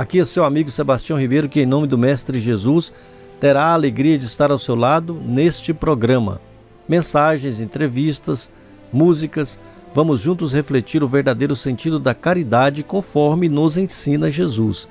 [0.00, 2.90] Aqui é seu amigo Sebastião Ribeiro, que, em nome do Mestre Jesus,
[3.38, 6.40] terá a alegria de estar ao seu lado neste programa.
[6.88, 8.50] Mensagens, entrevistas,
[8.90, 9.60] músicas,
[9.94, 14.88] vamos juntos refletir o verdadeiro sentido da caridade conforme nos ensina Jesus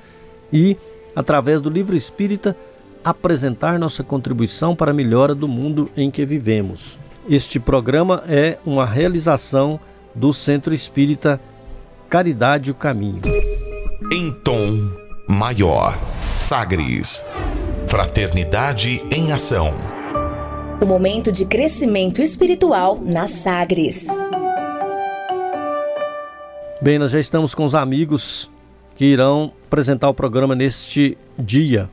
[0.52, 0.76] e,
[1.16, 2.56] através do livro espírita,
[3.02, 7.00] apresentar nossa contribuição para a melhora do mundo em que vivemos.
[7.28, 9.80] Este programa é uma realização
[10.14, 11.40] do Centro Espírita
[12.08, 13.22] Caridade o Caminho.
[14.12, 14.99] Em tom
[15.30, 15.96] maior.
[16.36, 17.24] Sagres.
[17.86, 19.72] Fraternidade em ação.
[20.82, 24.08] O momento de crescimento espiritual na Sagres.
[26.82, 28.50] Bem, nós já estamos com os amigos
[28.96, 31.88] que irão apresentar o programa neste dia.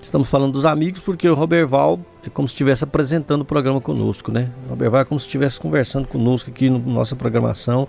[0.00, 4.30] Estamos falando dos amigos porque o Roberval é como se estivesse apresentando o programa conosco,
[4.30, 4.52] né?
[4.66, 7.88] O Roberval é como se estivesse conversando conosco aqui na no nossa programação.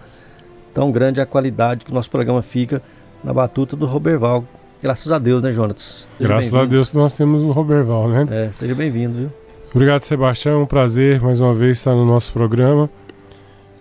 [0.74, 2.82] Tão grande é a qualidade que o nosso programa fica
[3.24, 4.44] na batuta do Roberval,
[4.84, 6.10] Graças a Deus, né, Jonatas?
[6.20, 8.28] Graças a Deus que nós temos o Roberval, né?
[8.30, 9.32] É, seja bem-vindo, viu?
[9.74, 10.60] Obrigado, Sebastião.
[10.60, 12.90] É um prazer mais uma vez estar no nosso programa.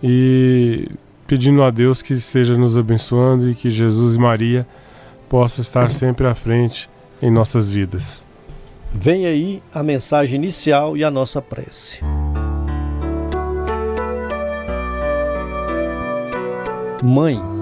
[0.01, 0.87] E
[1.27, 4.65] pedindo a Deus que esteja nos abençoando e que Jesus e Maria
[5.27, 6.89] possam estar sempre à frente
[7.21, 8.25] em nossas vidas.
[8.93, 11.99] Vem aí a mensagem inicial e a nossa prece.
[17.03, 17.52] Mãe,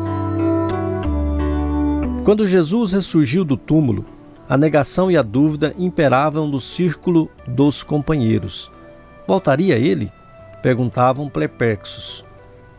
[2.24, 4.06] quando Jesus ressurgiu do túmulo,
[4.48, 8.72] a negação e a dúvida imperavam no círculo dos companheiros.
[9.28, 10.12] Voltaria ele?
[10.62, 12.24] Perguntavam perplexos.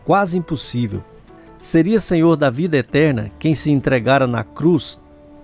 [0.05, 1.03] Quase impossível.
[1.59, 4.99] Seria Senhor da vida eterna quem se entregara na cruz,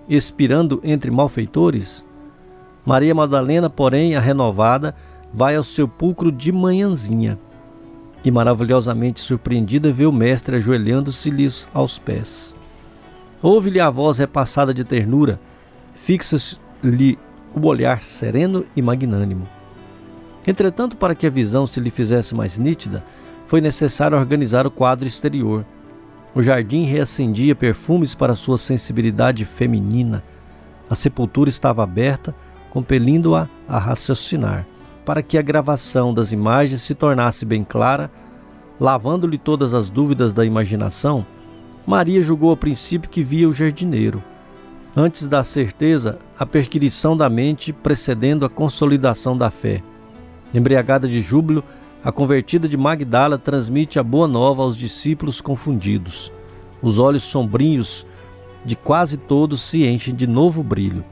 [0.08, 2.04] expirando entre malfeitores?
[2.86, 4.94] Maria Madalena, porém, a renovada,
[5.32, 7.38] vai ao sepulcro de manhãzinha.
[8.24, 12.54] E maravilhosamente surpreendida vê o mestre ajoelhando-se-lhes aos pés.
[13.42, 15.40] Ouve-lhe a voz repassada de ternura,
[15.94, 17.18] fixa-lhe
[17.54, 19.48] o olhar sereno e magnânimo.
[20.46, 23.04] Entretanto, para que a visão se lhe fizesse mais nítida,
[23.46, 25.64] foi necessário organizar o quadro exterior.
[26.34, 30.22] O jardim reacendia perfumes para sua sensibilidade feminina.
[30.88, 32.34] A sepultura estava aberta,
[32.70, 34.66] compelindo-a a raciocinar.
[35.04, 38.10] Para que a gravação das imagens se tornasse bem clara,
[38.78, 41.26] lavando-lhe todas as dúvidas da imaginação,
[41.86, 44.22] Maria julgou a princípio que via o jardineiro.
[44.94, 49.82] Antes da certeza, a perquirição da mente precedendo a consolidação da fé.
[50.52, 51.62] Embriagada de júbilo,
[52.02, 56.32] a convertida de Magdala transmite a boa nova aos discípulos confundidos.
[56.82, 58.06] Os olhos sombrios
[58.64, 61.04] de quase todos se enchem de novo brilho.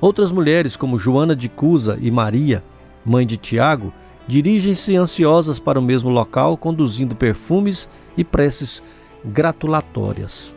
[0.00, 2.62] Outras mulheres, como Joana de Cusa e Maria,
[3.04, 3.92] mãe de Tiago,
[4.26, 8.82] dirigem-se ansiosas para o mesmo local, conduzindo perfumes e preces
[9.24, 10.54] gratulatórias.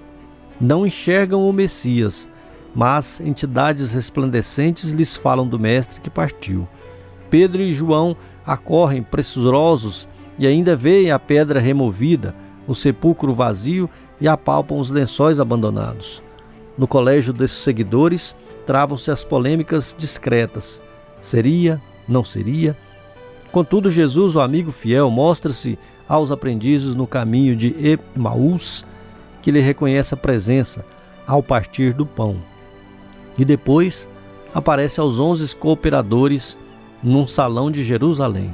[0.59, 2.29] Não enxergam o Messias,
[2.75, 6.67] mas entidades resplandecentes lhes falam do Mestre que partiu.
[7.29, 10.07] Pedro e João acorrem pressurosos
[10.39, 12.35] e ainda veem a pedra removida,
[12.67, 13.89] o sepulcro vazio
[14.19, 16.21] e apalpam os lençóis abandonados.
[16.77, 18.35] No colégio desses seguidores
[18.65, 20.81] travam-se as polêmicas discretas.
[21.19, 21.81] Seria?
[22.07, 22.77] Não seria?
[23.51, 27.75] Contudo, Jesus, o amigo fiel, mostra-se aos aprendizes no caminho de
[28.15, 28.85] Emaús,
[29.41, 30.85] que lhe reconhece a presença
[31.25, 32.37] ao partir do pão.
[33.37, 34.07] E depois
[34.53, 36.57] aparece aos onze cooperadores
[37.03, 38.53] num salão de Jerusalém.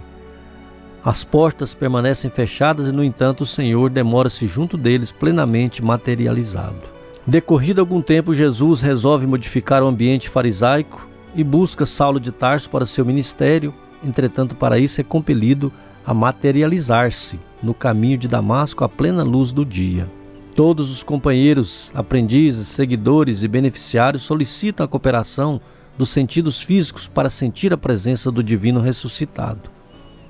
[1.03, 6.93] As portas permanecem fechadas e, no entanto, o Senhor demora-se junto deles plenamente materializado.
[7.25, 12.85] Decorrido algum tempo, Jesus resolve modificar o ambiente farisaico e busca Saulo de Tarso para
[12.85, 13.73] seu ministério,
[14.03, 15.71] entretanto, para isso é compelido
[16.05, 20.09] a materializar-se no caminho de Damasco à plena luz do dia.
[20.55, 25.59] Todos os companheiros, aprendizes, seguidores e beneficiários solicitam a cooperação
[25.97, 29.69] dos sentidos físicos para sentir a presença do divino ressuscitado.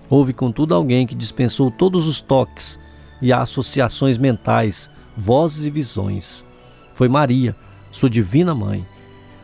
[0.10, 2.80] Houve, contudo, alguém que dispensou todos os toques
[3.22, 6.46] e associações mentais, vozes e visões.
[6.94, 7.56] Foi Maria,
[7.92, 8.86] sua divina mãe.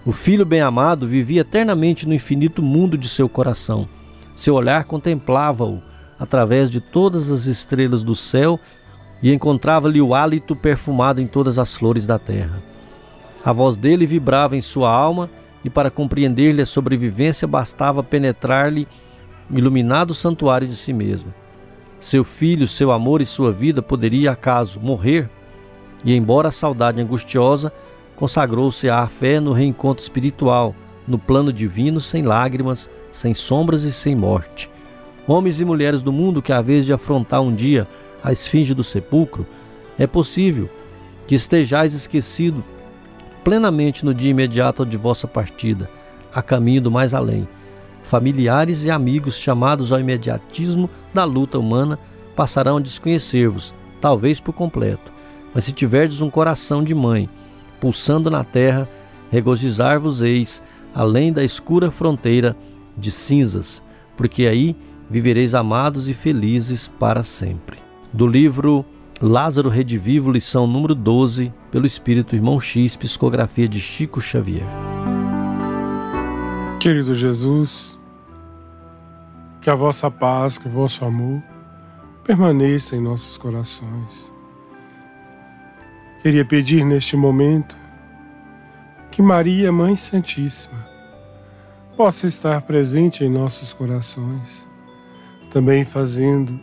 [0.06, 3.88] O filho bem-amado vivia eternamente no infinito mundo de seu coração.
[4.36, 5.82] Seu olhar contemplava-o
[6.20, 8.60] através de todas as estrelas do céu
[9.24, 12.62] e encontrava-lhe o hálito perfumado em todas as flores da terra.
[13.44, 15.30] A voz dele vibrava em sua alma
[15.64, 18.88] e para compreender-lhe a sobrevivência bastava penetrar-lhe
[19.50, 21.34] o iluminado santuário de si mesmo.
[22.00, 25.30] Seu filho, seu amor e sua vida poderia acaso morrer?
[26.04, 27.74] E embora a saudade angustiosa,
[28.16, 30.74] consagrou-se à fé no reencontro espiritual,
[31.06, 34.70] no plano divino, sem lágrimas, sem sombras e sem morte.
[35.30, 37.88] Homens e mulheres do mundo que, à vez de afrontar um dia
[38.24, 39.46] a esfinge do sepulcro,
[39.96, 40.68] é possível
[41.28, 42.64] que estejais esquecido
[43.44, 45.88] plenamente no dia imediato de vossa partida,
[46.34, 47.48] a caminho do mais além.
[48.02, 52.00] Familiares e amigos chamados ao imediatismo da luta humana
[52.36, 55.12] passarão a desconhecer-vos, talvez por completo.
[55.54, 57.30] Mas se tiverdes um coração de mãe,
[57.80, 58.90] pulsando na terra,
[59.30, 62.58] regozijar-vos-eis além da escura fronteira
[62.98, 63.84] de cinzas,
[64.18, 64.76] porque aí
[65.10, 67.78] vivereis amados e felizes para sempre.
[68.14, 68.86] Do livro
[69.22, 74.68] Lázaro Redivivo, lição número 12, pelo Espírito Irmão X, psicografia de Chico Xavier.
[76.80, 78.00] Querido Jesus,
[79.62, 81.44] que a vossa paz, que o vosso amor
[82.24, 84.32] permaneça em nossos corações.
[86.22, 87.76] Queria pedir neste momento
[89.12, 90.88] que Maria, Mãe Santíssima,
[91.98, 94.69] possa estar presente em nossos corações,
[95.50, 96.60] também fazendo,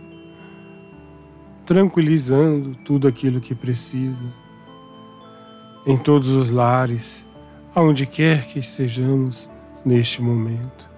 [1.64, 4.24] tranquilizando tudo aquilo que precisa,
[5.86, 7.26] em todos os lares,
[7.74, 9.48] aonde quer que estejamos
[9.84, 10.88] neste momento.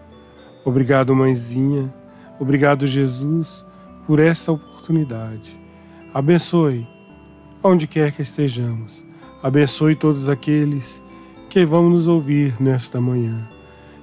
[0.65, 1.93] Obrigado, Mãezinha,
[2.39, 3.65] obrigado, Jesus,
[4.07, 5.59] por essa oportunidade.
[6.13, 6.87] Abençoe,
[7.63, 9.05] onde quer que estejamos,
[9.43, 11.03] abençoe todos aqueles
[11.51, 13.49] que vão nos ouvir nesta manhã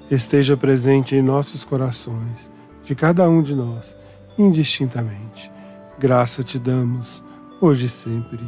[0.10, 2.52] esteja presente em nossos corações,
[2.86, 3.98] de cada um de nós,
[4.38, 5.52] indistintamente.
[5.98, 7.22] Graça te damos,
[7.60, 8.40] hoje e sempre,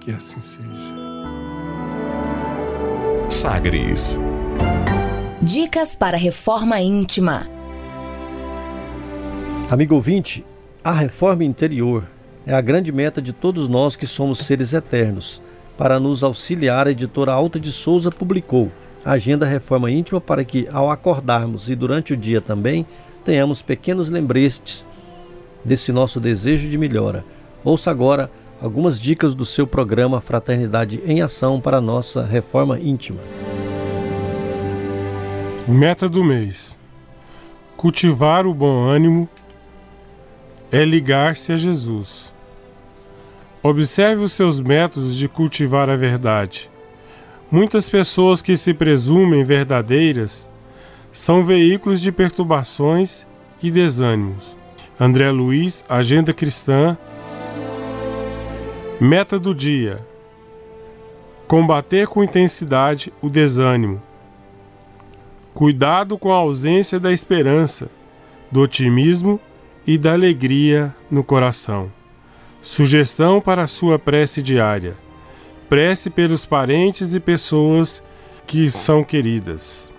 [0.00, 0.94] que assim seja.
[3.28, 4.16] Sagres.
[5.42, 7.48] Dicas para reforma íntima.
[9.68, 10.44] Amigo ouvinte,
[10.84, 12.04] a reforma interior
[12.46, 15.42] é a grande meta de todos nós que somos seres eternos.
[15.76, 18.70] Para nos auxiliar, a editora Alta de Souza publicou
[19.04, 22.86] Agenda Reforma Íntima para que, ao acordarmos e durante o dia também,
[23.24, 24.86] tenhamos pequenos lembretes
[25.64, 27.24] desse nosso desejo de melhora.
[27.64, 28.30] Ouça agora
[28.60, 33.20] algumas dicas do seu programa Fraternidade em Ação para nossa reforma íntima.
[35.68, 36.76] Meta do mês:
[37.76, 39.28] cultivar o bom ânimo
[40.72, 42.32] é ligar-se a Jesus.
[43.62, 46.68] Observe os seus métodos de cultivar a verdade.
[47.50, 50.49] Muitas pessoas que se presumem verdadeiras
[51.12, 53.26] são veículos de perturbações
[53.62, 54.56] e desânimos.
[54.98, 56.96] André Luiz, Agenda Cristã.
[59.00, 60.06] Meta do dia:
[61.46, 64.00] combater com intensidade o desânimo.
[65.54, 67.90] Cuidado com a ausência da esperança,
[68.50, 69.40] do otimismo
[69.86, 71.90] e da alegria no coração.
[72.62, 74.96] Sugestão para a sua prece diária
[75.70, 78.02] prece pelos parentes e pessoas
[78.44, 79.89] que são queridas.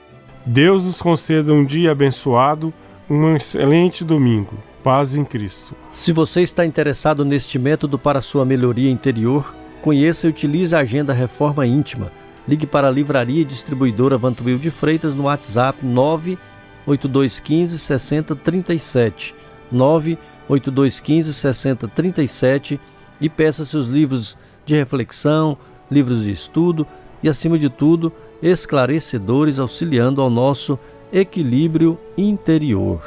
[0.46, 2.74] Deus nos conceda um dia abençoado,
[3.08, 4.58] um excelente domingo.
[4.84, 5.76] Paz em Cristo.
[5.92, 11.14] Se você está interessado neste método para sua melhoria interior, conheça e utilize a Agenda
[11.14, 12.12] Reforma Íntima.
[12.48, 19.36] Ligue para a Livraria e Distribuidora Vantuil de Freitas no WhatsApp 98215 6037.
[19.72, 22.80] 98215 6037
[23.22, 25.56] e peça seus livros de reflexão,
[25.90, 26.88] livros de estudo
[27.22, 30.78] e, acima de tudo, esclarecedores auxiliando ao nosso
[31.12, 33.02] equilíbrio interior.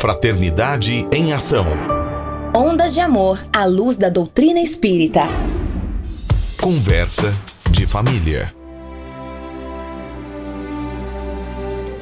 [0.00, 1.66] Fraternidade em Ação.
[2.54, 5.22] Ondas de Amor à luz da doutrina espírita.
[6.60, 7.32] Conversa
[7.70, 8.54] de família.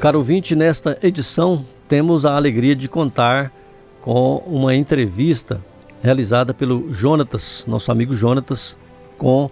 [0.01, 3.53] Caro ouvinte, nesta edição temos a alegria de contar
[4.01, 5.63] com uma entrevista
[6.03, 8.77] realizada pelo Jonatas, nosso amigo Jonatas,
[9.17, 9.49] com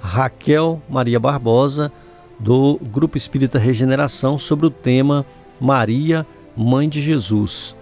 [0.00, 1.92] Raquel Maria Barbosa,
[2.38, 5.26] do Grupo Espírita Regeneração, sobre o tema
[5.60, 6.26] Maria,
[6.56, 7.74] Mãe de Jesus.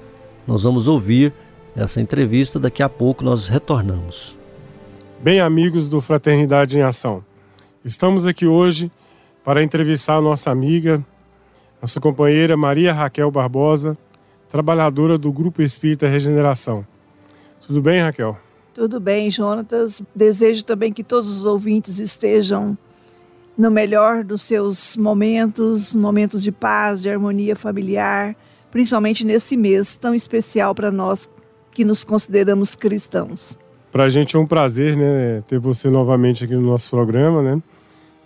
[0.47, 1.33] Nós vamos ouvir
[1.75, 4.37] essa entrevista, daqui a pouco nós retornamos.
[5.21, 7.25] Bem, amigos do Fraternidade em Ação,
[7.85, 8.91] estamos aqui hoje
[9.45, 11.05] para entrevistar a nossa amiga,
[11.81, 13.97] nossa companheira Maria Raquel Barbosa,
[14.49, 16.87] trabalhadora do Grupo Espírita Regeneração.
[17.67, 18.39] Tudo bem, Raquel?
[18.73, 20.03] Tudo bem, Jonatas.
[20.15, 22.77] Desejo também que todos os ouvintes estejam
[23.57, 28.37] no melhor dos seus momentos, momentos de paz, de harmonia familiar,
[28.71, 31.31] principalmente nesse mês tão especial para nós
[31.73, 33.59] que nos consideramos cristãos.
[33.91, 37.63] Para a gente é um prazer, né, ter você novamente aqui no nosso programa, né?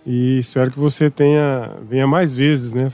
[0.05, 2.91] E espero que você tenha venha mais vezes, né?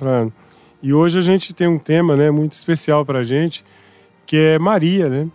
[0.83, 3.65] E hoje a gente tem um tema, né, muito especial para a gente,
[4.25, 5.27] que é Maria, né?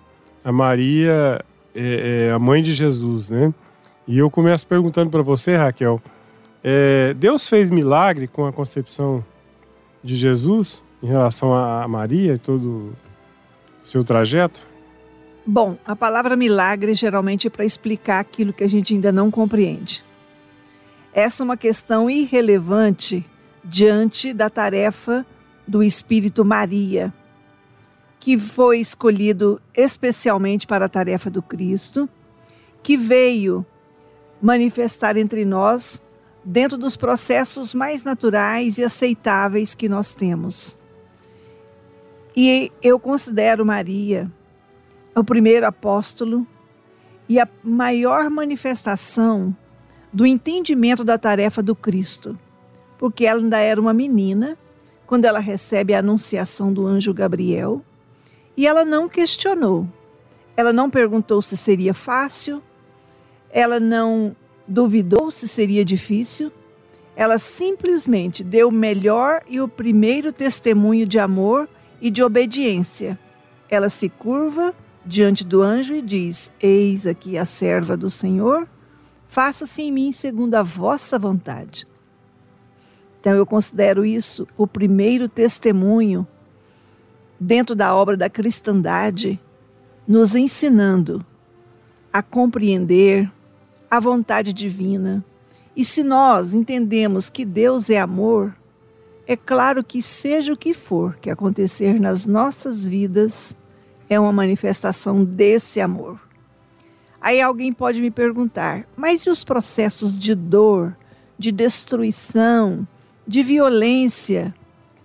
[0.44, 1.40] A Maria
[1.74, 3.52] é, é, a mãe de Jesus, né?
[4.06, 6.00] E eu começo perguntando para você, Raquel,
[6.62, 9.24] é, Deus fez milagre com a concepção
[10.02, 12.92] de Jesus em relação a Maria e todo o
[13.82, 14.66] seu trajeto?
[15.44, 20.04] Bom, a palavra milagre geralmente é para explicar aquilo que a gente ainda não compreende.
[21.12, 23.26] Essa é uma questão irrelevante
[23.64, 25.26] diante da tarefa
[25.66, 27.12] do Espírito Maria,
[28.20, 32.08] que foi escolhido especialmente para a tarefa do Cristo,
[32.82, 33.66] que veio
[34.40, 36.00] manifestar entre nós
[36.44, 40.76] dentro dos processos mais naturais e aceitáveis que nós temos.
[42.34, 44.30] E eu considero Maria
[45.14, 46.46] o primeiro apóstolo
[47.28, 49.54] e a maior manifestação
[50.12, 52.38] do entendimento da tarefa do Cristo,
[52.98, 54.56] porque ela ainda era uma menina
[55.06, 57.82] quando ela recebe a anunciação do anjo Gabriel
[58.56, 59.86] e ela não questionou.
[60.56, 62.62] Ela não perguntou se seria fácil,
[63.50, 66.52] ela não duvidou se seria difícil,
[67.14, 71.68] ela simplesmente deu o melhor e o primeiro testemunho de amor
[72.00, 73.18] e de obediência.
[73.68, 78.66] Ela se curva diante do anjo e diz: Eis aqui a serva do Senhor,
[79.28, 81.86] faça-se em mim segundo a vossa vontade.
[83.20, 86.26] Então eu considero isso o primeiro testemunho
[87.38, 89.38] dentro da obra da cristandade,
[90.06, 91.24] nos ensinando
[92.12, 93.30] a compreender
[93.92, 95.22] a vontade divina.
[95.76, 98.56] E se nós entendemos que Deus é amor,
[99.26, 103.54] é claro que, seja o que for que acontecer nas nossas vidas,
[104.08, 106.18] é uma manifestação desse amor.
[107.20, 110.96] Aí alguém pode me perguntar, mas e os processos de dor,
[111.38, 112.88] de destruição,
[113.28, 114.54] de violência?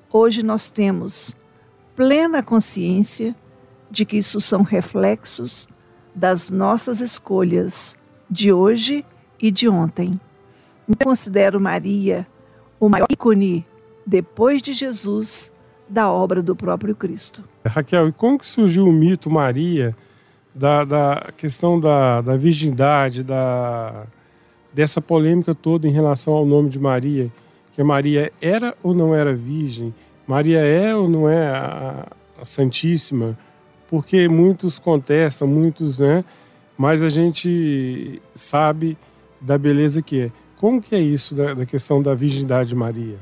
[0.09, 1.35] Hoje nós temos
[1.93, 3.35] plena consciência
[3.91, 5.67] de que isso são reflexos
[6.15, 7.97] das nossas escolhas
[8.29, 9.05] de hoje
[9.41, 10.19] e de ontem.
[10.87, 12.25] Eu considero Maria
[12.79, 13.65] o maior ícone,
[14.05, 15.51] depois de Jesus,
[15.89, 17.43] da obra do próprio Cristo.
[17.65, 19.95] Raquel, e como que surgiu o mito Maria,
[20.53, 24.05] da, da questão da, da virgindade, da,
[24.73, 27.31] dessa polêmica toda em relação ao nome de Maria,
[27.73, 29.93] que Maria era ou não era virgem?
[30.25, 32.07] Maria é ou não é a,
[32.41, 33.37] a Santíssima?
[33.89, 36.25] Porque muitos contestam, muitos, né?
[36.77, 38.97] Mas a gente sabe
[39.41, 40.31] da beleza que é.
[40.57, 43.17] Como que é isso da, da questão da virgindade de Maria?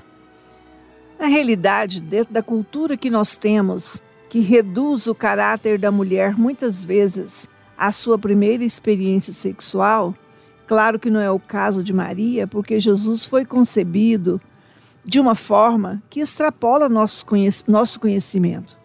[1.20, 6.84] Na realidade, dentro da cultura que nós temos, que reduz o caráter da mulher muitas
[6.84, 10.14] vezes à sua primeira experiência sexual,
[10.68, 14.42] claro que não é o caso de Maria, porque Jesus foi concebido
[15.04, 17.26] de uma forma que extrapola nosso,
[17.68, 18.76] nosso conhecimento.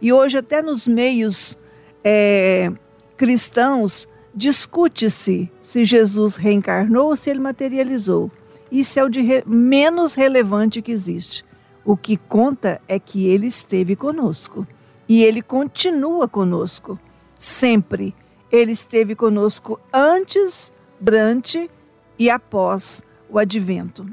[0.00, 1.56] E hoje, até nos meios
[2.04, 2.70] é,
[3.16, 8.30] cristãos, discute-se se Jesus reencarnou ou se ele materializou.
[8.70, 11.44] Isso é o de re menos relevante que existe.
[11.84, 14.66] O que conta é que ele esteve conosco.
[15.08, 16.98] E ele continua conosco,
[17.36, 18.14] sempre.
[18.50, 21.70] Ele esteve conosco antes, durante
[22.18, 24.06] e após o advento.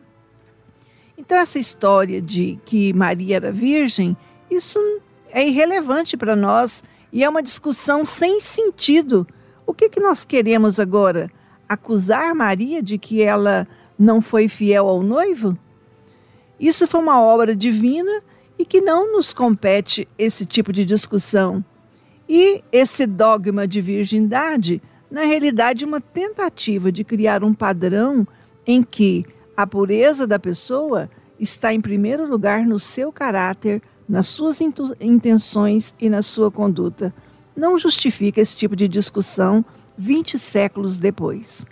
[1.18, 4.18] Então, essa história de que Maria era virgem,
[4.50, 4.80] isso
[5.32, 9.28] é irrelevante para nós e é uma discussão sem sentido.
[9.70, 11.30] O que, que nós queremos agora?
[11.70, 13.68] Acusar Maria de que ela
[14.00, 15.56] não foi fiel ao noivo?
[16.60, 18.24] Isso foi uma obra divina
[18.58, 21.64] e que não nos compete esse tipo de discussão.
[22.28, 28.28] E esse dogma de virgindade, na realidade, é uma tentativa de criar um padrão
[28.66, 29.24] em que
[29.56, 31.08] a pureza da pessoa
[31.40, 34.60] está em primeiro lugar no seu caráter, nas suas
[35.00, 37.14] intenções e na sua conduta.
[37.60, 39.66] Não justifica esse tipo de discussão
[39.98, 41.68] 20 séculos depois.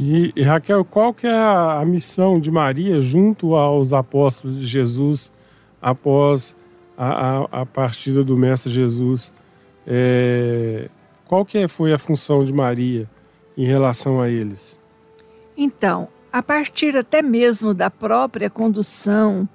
[0.00, 4.66] E, e, Raquel, qual que é a, a, missão de Maria junto aos apóstolos de
[4.66, 5.30] Jesus
[5.80, 6.56] após
[6.96, 9.30] a, a, a partida do Mestre Jesus?
[9.86, 10.88] É,
[11.26, 13.06] qual que foi a função de Maria
[13.54, 14.80] em relação a eles?
[15.54, 19.46] Então, a partir até mesmo da própria condução,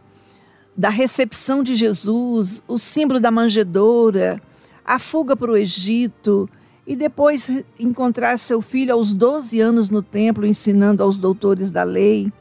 [0.77, 4.39] da recepção de Jesus, o símbolo da manjedoura,
[4.85, 6.47] a fuga para o Egito
[6.85, 12.31] e depois encontrar seu filho aos 12 anos no templo ensinando aos doutores da lei,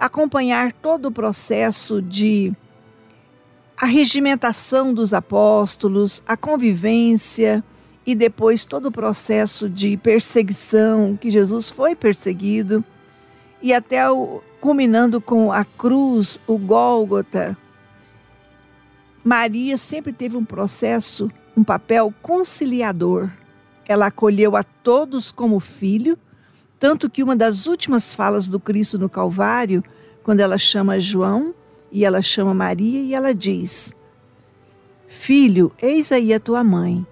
[0.00, 2.52] acompanhar todo o processo de
[3.76, 7.62] arregimentação dos apóstolos, a convivência,
[8.04, 12.84] e depois todo o processo de perseguição, que Jesus foi perseguido,
[13.62, 17.56] e até o, culminando com a cruz, o Gólgota.
[19.24, 23.30] Maria sempre teve um processo, um papel conciliador.
[23.88, 26.18] Ela acolheu a todos como filho,
[26.78, 29.84] tanto que uma das últimas falas do Cristo no Calvário,
[30.24, 31.54] quando ela chama João
[31.90, 33.94] e ela chama Maria e ela diz:
[35.06, 37.06] Filho, eis aí a tua mãe.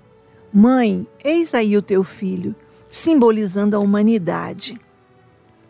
[0.52, 2.56] Mãe, eis aí o teu filho,
[2.88, 4.80] simbolizando a humanidade.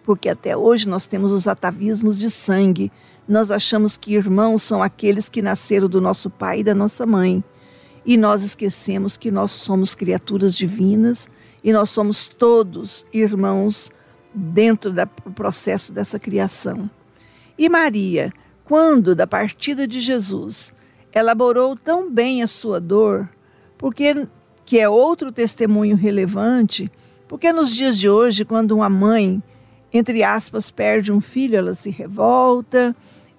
[0.04, 2.90] Porque até hoje nós temos os atavismos de sangue.
[3.28, 7.44] Nós achamos que irmãos são aqueles que nasceram do nosso pai e da nossa mãe.
[8.04, 11.28] E nós esquecemos que nós somos criaturas divinas
[11.62, 13.90] e nós somos todos irmãos
[14.34, 16.90] dentro do processo dessa criação.
[17.58, 18.32] E Maria,
[18.64, 20.72] quando da partida de Jesus,
[21.14, 23.28] elaborou tão bem a sua dor,
[23.76, 24.26] porque
[24.64, 26.90] que é outro testemunho relevante,
[27.28, 29.42] porque nos dias de hoje, quando uma mãe,
[29.92, 32.94] entre aspas, perde um filho, ela se revolta,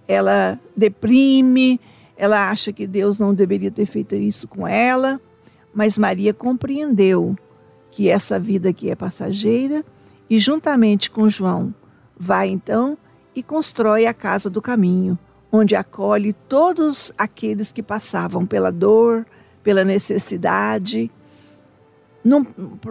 [0.08, 1.80] ela deprime,
[2.18, 5.20] ela acha que Deus não deveria ter feito isso com ela,
[5.74, 7.36] mas Maria compreendeu
[7.90, 9.84] que essa vida aqui é passageira
[10.30, 11.74] e juntamente com João
[12.18, 12.98] vai então
[13.36, 15.18] e constrói a casa do caminho,
[15.52, 19.26] onde acolhe todos aqueles que passavam pela dor,
[19.64, 21.12] pela necessidade,
[22.24, 22.46] num,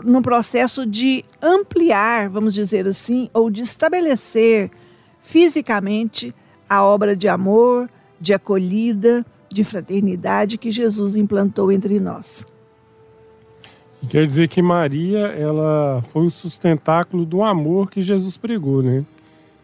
[0.04, 4.70] num processo de ampliar, vamos dizer assim, ou de estabelecer
[5.18, 6.34] fisicamente
[6.68, 7.88] a obra de amor,
[8.20, 12.46] de acolhida, de fraternidade que Jesus implantou entre nós.
[14.08, 19.04] Quer dizer que Maria, ela foi o sustentáculo do amor que Jesus pregou, né?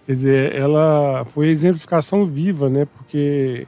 [0.05, 2.85] Quer dizer, ela foi a exemplificação viva, né?
[2.85, 3.67] Porque,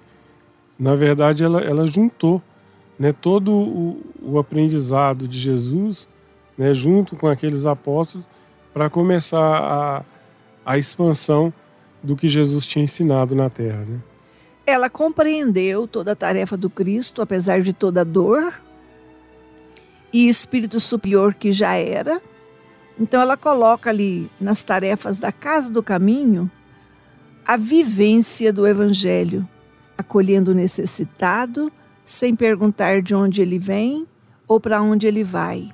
[0.79, 2.43] na verdade, ela, ela juntou
[2.99, 6.09] né, todo o, o aprendizado de Jesus,
[6.57, 8.27] né, junto com aqueles apóstolos,
[8.75, 10.05] para começar a,
[10.65, 11.53] a expansão
[12.03, 13.85] do que Jesus tinha ensinado na terra.
[13.87, 14.01] Né?
[14.67, 18.53] Ela compreendeu toda a tarefa do Cristo, apesar de toda a dor
[20.13, 22.21] e espírito superior que já era.
[22.99, 26.51] Então ela coloca ali nas tarefas da casa do caminho
[27.47, 29.49] a vivência do evangelho,
[29.97, 31.73] acolhendo o necessitado,
[32.09, 34.07] sem perguntar de onde ele vem
[34.49, 35.69] ou para onde ele vai.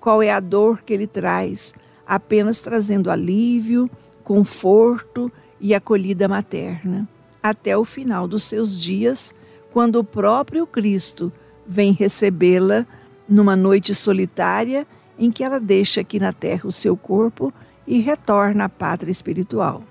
[0.00, 1.72] Qual é a dor que ele traz,
[2.04, 3.88] apenas trazendo alívio,
[4.24, 7.08] conforto e acolhida materna,
[7.40, 9.32] até o final dos seus dias,
[9.72, 11.32] quando o próprio Cristo
[11.64, 12.84] vem recebê-la
[13.28, 14.84] numa noite solitária
[15.16, 17.52] em que ela deixa aqui na terra o seu corpo
[17.86, 19.84] e retorna à pátria espiritual.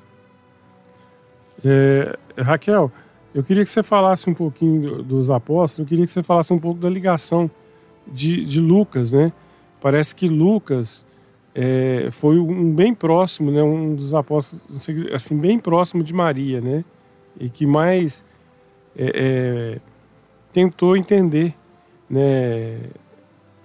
[1.63, 2.91] É, Raquel,
[3.34, 6.60] eu queria que você falasse um pouquinho dos apóstolos, eu queria que você falasse um
[6.60, 7.50] pouco da ligação
[8.08, 9.32] de, de Lucas, né?
[9.82, 11.06] Parece que Lucas
[11.54, 13.62] é, foi um bem próximo, né?
[13.62, 14.63] Um dos apóstolos,
[15.13, 16.84] assim, bem próximo de Maria, né?
[17.40, 18.24] E que mais
[18.96, 19.80] é, é,
[20.52, 21.54] tentou entender,
[22.10, 22.80] né?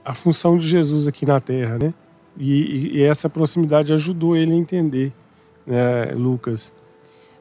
[0.05, 1.95] A função de Jesus aqui na Terra, né?
[2.37, 5.13] E, e essa proximidade ajudou ele a entender,
[5.67, 6.73] né, Lucas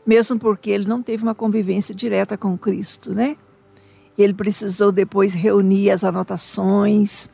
[0.05, 3.35] mesmo porque ele não teve uma convivência direta com Cristo, né?
[4.17, 7.29] Ele precisou depois reunir as anotações,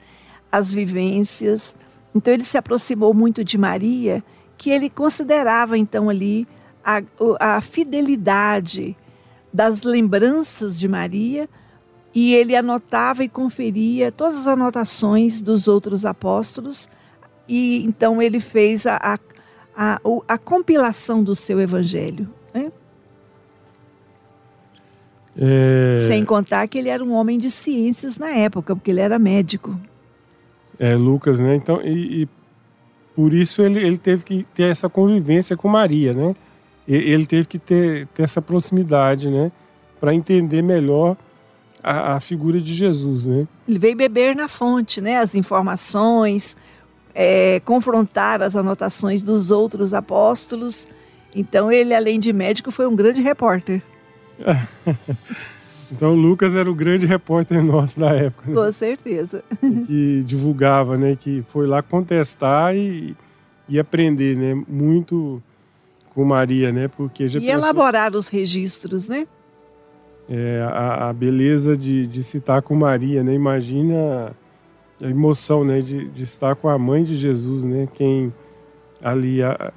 [0.51, 1.75] as vivências.
[2.13, 4.23] Então ele se aproximou muito de Maria,
[4.57, 6.47] que ele considerava então ali
[6.83, 7.01] a,
[7.39, 8.95] a fidelidade
[9.53, 11.49] das lembranças de Maria
[12.13, 16.87] e ele anotava e conferia todas as anotações dos outros apóstolos
[17.47, 19.19] e então ele fez a, a,
[19.75, 22.36] a, a compilação do seu evangelho.
[25.37, 25.95] É...
[26.07, 29.79] Sem contar que ele era um homem de ciências na época, porque ele era médico.
[30.79, 31.55] É, Lucas, né?
[31.55, 32.29] Então, e, e
[33.15, 36.35] por isso ele, ele teve que ter essa convivência com Maria, né?
[36.87, 39.51] Ele teve que ter, ter essa proximidade, né?
[39.99, 41.17] Para entender melhor
[41.83, 43.47] a, a, figura de Jesus, né?
[43.67, 45.17] Ele veio beber na fonte, né?
[45.17, 46.55] As informações,
[47.13, 50.87] é, confrontar as anotações dos outros apóstolos.
[51.35, 53.81] Então ele, além de médico, foi um grande repórter.
[55.91, 58.49] então o Lucas era o grande repórter nosso da época.
[58.49, 58.55] Né?
[58.55, 59.43] Com certeza.
[59.59, 61.17] Que divulgava, né?
[61.19, 63.15] Que foi lá contestar e,
[63.67, 64.63] e aprender, né?
[64.67, 65.41] Muito
[66.13, 66.87] com Maria, né?
[66.87, 67.57] Porque já e pensou...
[67.57, 69.27] elaborar os registros, né?
[70.29, 73.33] É, a, a beleza de, de citar com Maria, né?
[73.33, 74.35] Imagina
[75.01, 75.81] a emoção, né?
[75.81, 77.87] De, de estar com a mãe de Jesus, né?
[77.93, 78.33] Quem
[79.01, 79.71] ali a,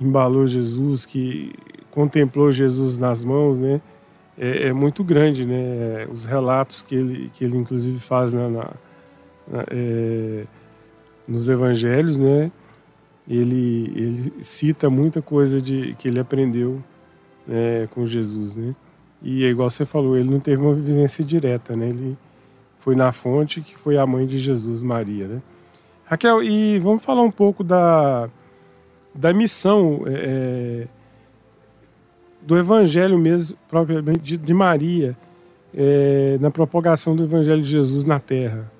[0.00, 1.52] embalou Jesus, que
[1.92, 3.80] contemplou Jesus nas mãos, né?
[4.36, 6.08] É, é, muito grande, né?
[6.10, 8.70] Os relatos que ele, que ele inclusive faz na, na,
[9.46, 10.44] na é,
[11.28, 12.50] nos evangelhos, né?
[13.28, 16.82] ele, ele cita muita coisa de que ele aprendeu
[17.46, 18.74] né, com Jesus, né?
[19.22, 21.88] E é igual você falou, ele não teve uma vivência direta, né?
[21.88, 22.18] Ele
[22.78, 25.42] foi na fonte que foi a mãe de Jesus, Maria, né?
[26.04, 28.28] Raquel, e vamos falar um pouco da,
[29.14, 30.88] da missão é,
[32.44, 35.16] do evangelho mesmo, propriamente de, de Maria,
[35.74, 38.70] é, na propagação do evangelho de Jesus na Terra,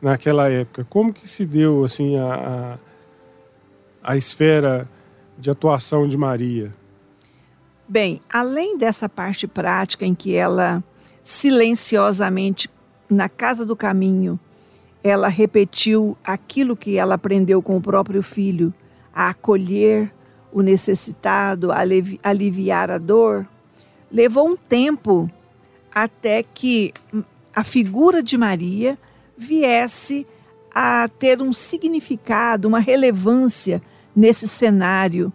[0.00, 0.86] naquela época.
[0.88, 2.78] Como que se deu, assim, a,
[4.02, 4.88] a, a esfera
[5.38, 6.72] de atuação de Maria?
[7.88, 10.82] Bem, além dessa parte prática em que ela
[11.22, 12.70] silenciosamente
[13.08, 14.38] na casa do caminho,
[15.02, 18.72] ela repetiu aquilo que ela aprendeu com o próprio filho,
[19.12, 20.12] a acolher
[20.52, 21.70] o necessitado,
[22.22, 23.46] aliviar a dor,
[24.10, 25.30] levou um tempo
[25.94, 26.92] até que
[27.54, 28.98] a figura de Maria
[29.36, 30.26] viesse
[30.74, 33.82] a ter um significado, uma relevância
[34.14, 35.32] nesse cenário.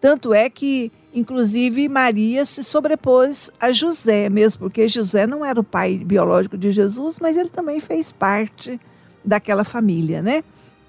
[0.00, 5.64] Tanto é que Inclusive, Maria se sobrepôs a José, mesmo porque José não era o
[5.64, 8.78] pai biológico de Jesus, mas ele também fez parte
[9.24, 10.44] daquela família, né?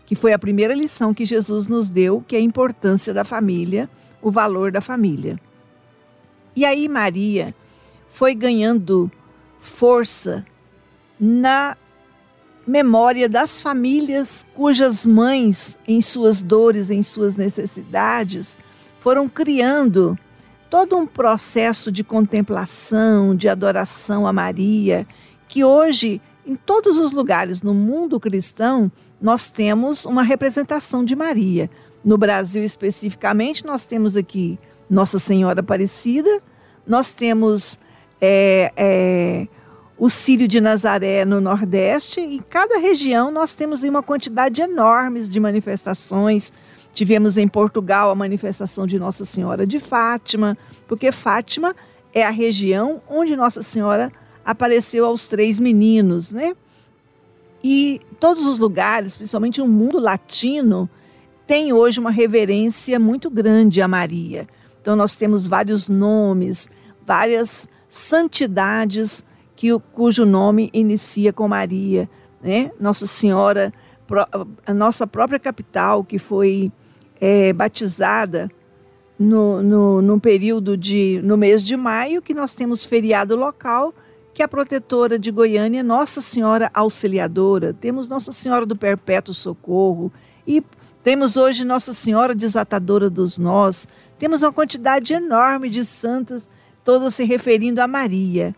[0.10, 3.88] Que foi a primeira lição que Jesus nos deu, que é a importância da família,
[4.24, 5.40] o valor da família.
[6.56, 7.54] E aí, Maria
[8.08, 9.12] foi ganhando
[9.60, 10.44] força
[11.20, 11.78] na
[12.66, 18.58] memória das famílias cujas mães, em suas dores, em suas necessidades,
[18.98, 20.18] foram criando
[20.72, 25.06] todo um processo de contemplação, de adoração a Maria,
[25.48, 31.70] que hoje, em todos os lugares no mundo cristão, nós temos uma representação de Maria.
[32.04, 34.58] No Brasil, especificamente, nós temos aqui
[34.90, 36.42] Nossa Senhora Aparecida,
[36.88, 37.78] nós temos
[38.22, 39.48] é, é,
[39.98, 45.22] o Sírio de Nazaré no Nordeste, e em cada região nós temos uma quantidade enorme
[45.22, 46.52] de manifestações
[46.94, 51.76] Tivemos em Portugal a manifestação de Nossa Senhora de Fátima, porque Fátima
[52.14, 54.12] é a região onde Nossa Senhora
[54.44, 56.56] apareceu aos três meninos, né?
[57.64, 60.90] E todos os lugares, principalmente o mundo latino,
[61.46, 64.48] tem hoje uma reverência muito grande a Maria.
[64.82, 66.70] Então nós temos vários nomes,
[67.06, 72.10] várias santidades que cujo nome inicia com Maria,
[72.42, 72.72] né?
[72.80, 73.74] Nossa Senhora,
[74.66, 76.72] a nossa própria capital que foi
[77.20, 78.50] é, batizada
[79.18, 83.94] no, no, no período de no mês de maio, que nós temos feriado local,
[84.34, 90.12] que a protetora de Goiânia, Nossa Senhora Auxiliadora, temos Nossa Senhora do Perpétuo Socorro
[90.48, 90.64] e
[91.04, 93.88] temos hoje Nossa Senhora Desatadora dos Nós,
[94.18, 96.48] temos uma quantidade enorme de santas,
[96.84, 98.56] todas se referindo a Maria.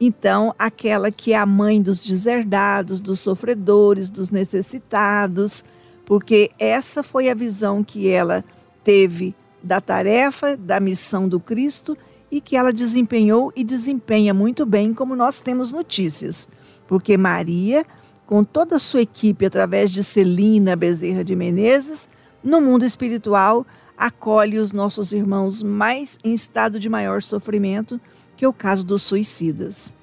[0.00, 5.64] Então, aquela que é a mãe dos deserdados, dos sofredores, dos necessitados,
[6.04, 8.44] porque essa foi a visão que ela
[8.84, 11.96] teve da tarefa, da missão do Cristo
[12.30, 16.48] e que ela desempenhou e desempenha muito bem, como nós temos notícias.
[16.86, 17.84] Porque Maria,
[18.26, 22.08] com toda a sua equipe, através de Celina Bezerra de Menezes,
[22.42, 28.00] no mundo espiritual, acolhe os nossos irmãos mais em estado de maior sofrimento,
[28.36, 29.94] que é o caso dos suicidas.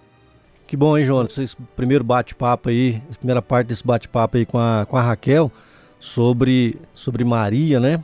[0.66, 1.38] Que bom, hein, Jonas?
[1.38, 5.52] Esse primeiro bate-papo aí, primeira parte desse bate-papo aí com a, com a Raquel
[6.00, 8.04] sobre, sobre Maria, né?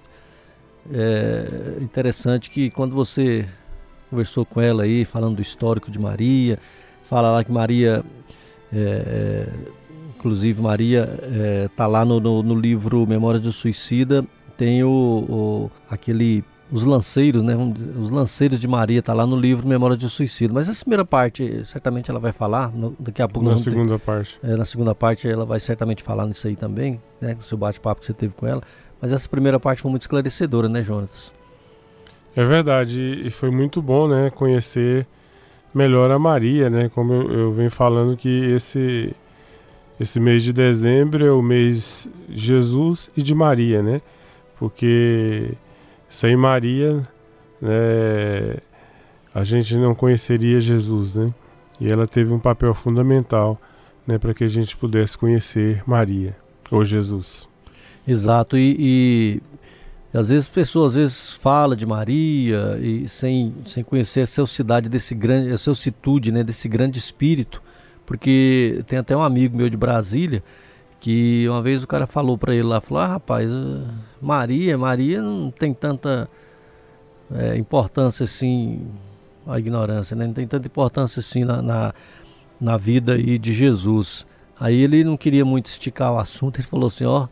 [0.92, 3.48] É interessante que quando você
[4.10, 6.58] conversou com ela aí, falando do histórico de Maria,
[7.04, 8.04] fala lá que Maria,
[8.74, 9.48] é, é
[10.16, 11.10] inclusive Maria
[11.66, 14.26] está é, lá no, no, no, livro Memórias do Suicida,
[14.58, 17.56] tem o, o aquele os lanceiros, né?
[18.00, 20.54] Os lanceiros de Maria tá lá no livro Memória de Suicídio.
[20.54, 22.72] Mas essa primeira parte, certamente ela vai falar.
[22.72, 24.40] No, daqui a pouco na segunda ter, parte.
[24.44, 27.34] É, na segunda parte ela vai certamente falar nisso aí também, né?
[27.34, 28.62] Com o seu bate-papo que você teve com ela.
[29.02, 31.34] Mas essa primeira parte foi muito esclarecedora, né, Jonas?
[32.36, 34.30] É verdade e foi muito bom, né?
[34.30, 35.06] Conhecer
[35.74, 36.90] melhor a Maria, né?
[36.90, 39.16] Como eu, eu venho falando que esse
[40.00, 44.02] esse mês de dezembro é o mês de Jesus e de Maria, né?
[44.58, 45.52] Porque
[46.08, 47.06] sem Maria,
[47.62, 48.58] né,
[49.34, 51.30] a gente não conheceria Jesus, né?
[51.80, 53.60] E ela teve um papel fundamental,
[54.08, 56.36] né, para que a gente pudesse conhecer Maria
[56.72, 57.48] ou Jesus.
[58.08, 58.58] Exato.
[58.58, 59.42] E, e,
[60.14, 65.14] às vezes pessoas às vezes fala de Maria e sem, sem conhecer a celsidade desse
[65.14, 67.62] grande, a celcitude, né, desse grande espírito,
[68.06, 70.44] porque tem até um amigo meu de Brasília
[71.00, 73.52] que uma vez o cara falou para ele lá, falou, ah rapaz,
[74.22, 76.30] Maria, Maria não tem tanta
[77.34, 78.88] é, importância assim,
[79.48, 80.26] a ignorância, né?
[80.26, 81.94] não tem tanta importância assim na, na,
[82.60, 84.28] na, vida aí de Jesus.
[84.60, 87.28] Aí ele não queria muito esticar o assunto, ele falou assim, ó,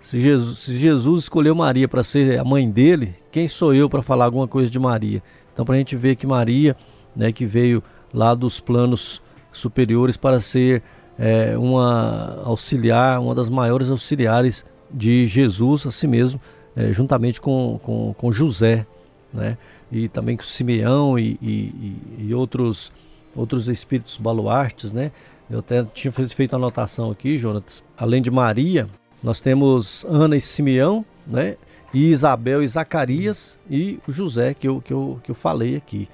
[0.00, 4.02] Se Jesus, se Jesus escolheu Maria para ser a mãe dele, quem sou eu para
[4.02, 5.22] falar alguma coisa de Maria?
[5.52, 6.76] Então, para a gente ver que Maria,
[7.16, 7.82] né, que veio
[8.14, 9.20] lá dos planos
[9.52, 10.82] superiores para ser
[11.18, 16.40] é, uma auxiliar, uma das maiores auxiliares de Jesus, assim mesmo,
[16.76, 18.86] é, juntamente com, com, com, José,
[19.32, 19.58] né?
[19.90, 21.96] e também com Simeão e, e,
[22.28, 22.92] e, outros,
[23.34, 24.92] outros espíritos baluartes.
[24.92, 25.10] Né?
[25.50, 27.82] Eu até tinha feito a anotação aqui, Jonatas.
[27.96, 28.88] Além de Maria,
[29.22, 31.56] nós temos Ana e Simeão, né?
[31.92, 36.08] e Isabel e Zacarias e o José, que eu, que eu, que eu falei aqui.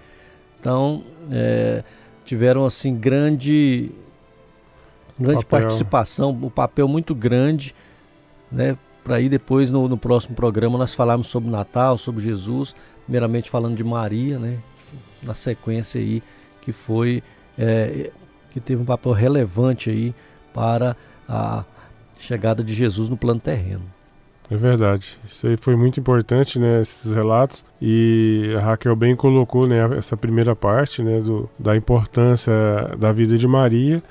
[0.61, 1.83] Então, é,
[2.25, 3.91] tiveram assim grande
[5.19, 5.61] grande papel.
[5.61, 7.75] participação, um papel muito grande,
[8.51, 8.77] né?
[9.03, 13.77] Para aí depois no, no, próximo programa nós falarmos sobre Natal, sobre Jesus, primeiramente falando
[13.77, 14.59] de Maria, né?
[15.23, 16.23] Na sequência aí
[16.61, 17.23] que foi
[17.59, 18.11] é,
[18.51, 20.15] que teve um papel relevante aí
[20.53, 20.97] para
[21.29, 21.65] a
[22.25, 23.83] chegada de Jesus no plano terreno.
[24.51, 25.19] É verdade.
[25.25, 26.83] Isso aí foi muito importante, né?
[26.83, 27.65] Esses relatos.
[27.81, 29.97] E a Raquel bem colocou, né?
[29.97, 31.21] Essa primeira parte, né?
[31.21, 32.53] Do, da importância
[32.99, 34.03] da vida de Maria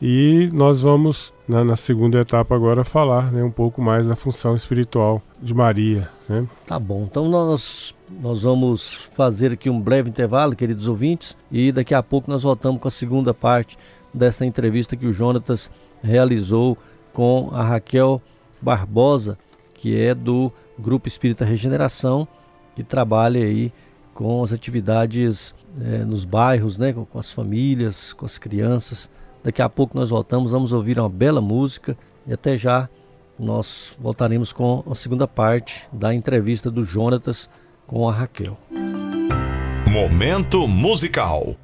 [0.00, 4.54] e nós vamos, na, na, segunda etapa agora, falar né, um pouco mais da função
[4.54, 6.08] espiritual de Maria.
[6.28, 6.46] Né?
[6.66, 11.94] Tá bom, então nós, nós vamos fazer aqui um breve intervalo, queridos ouvintes, e daqui
[11.94, 13.78] a pouco nós voltamos com a segunda parte
[14.12, 15.70] dessa entrevista que o Jonatas
[16.02, 16.76] realizou
[17.16, 18.20] com a Raquel
[18.60, 19.38] Barbosa,
[19.72, 22.28] que é do Grupo Espírita Regeneração,
[22.74, 23.72] que trabalha aí
[24.12, 29.08] com as atividades é, nos bairros, né, com, as famílias, com as crianças
[29.46, 32.88] Daqui a pouco nós voltamos, vamos ouvir uma bela música e até já
[33.38, 37.48] nós voltaremos com a segunda parte da entrevista do Jonatas
[37.86, 38.58] com a Raquel.
[39.88, 41.54] Momento musical.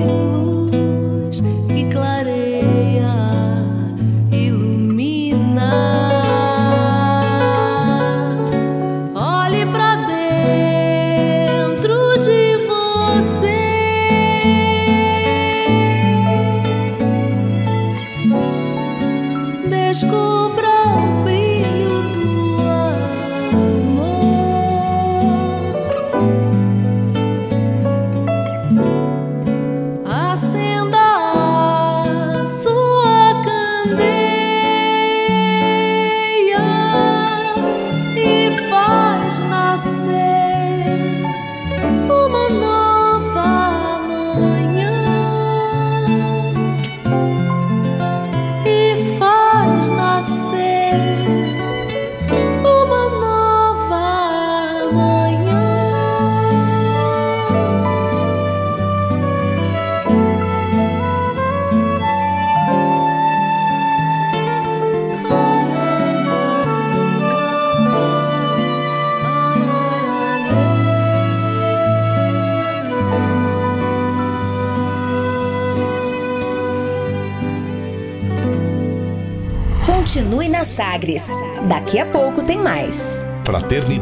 [0.00, 1.42] luz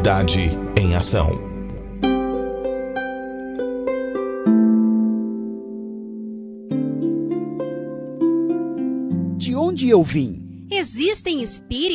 [0.09, 1.29] Fraternidade em Ação.
[9.37, 10.65] De onde eu vim?
[10.71, 11.78] Existem espíritos?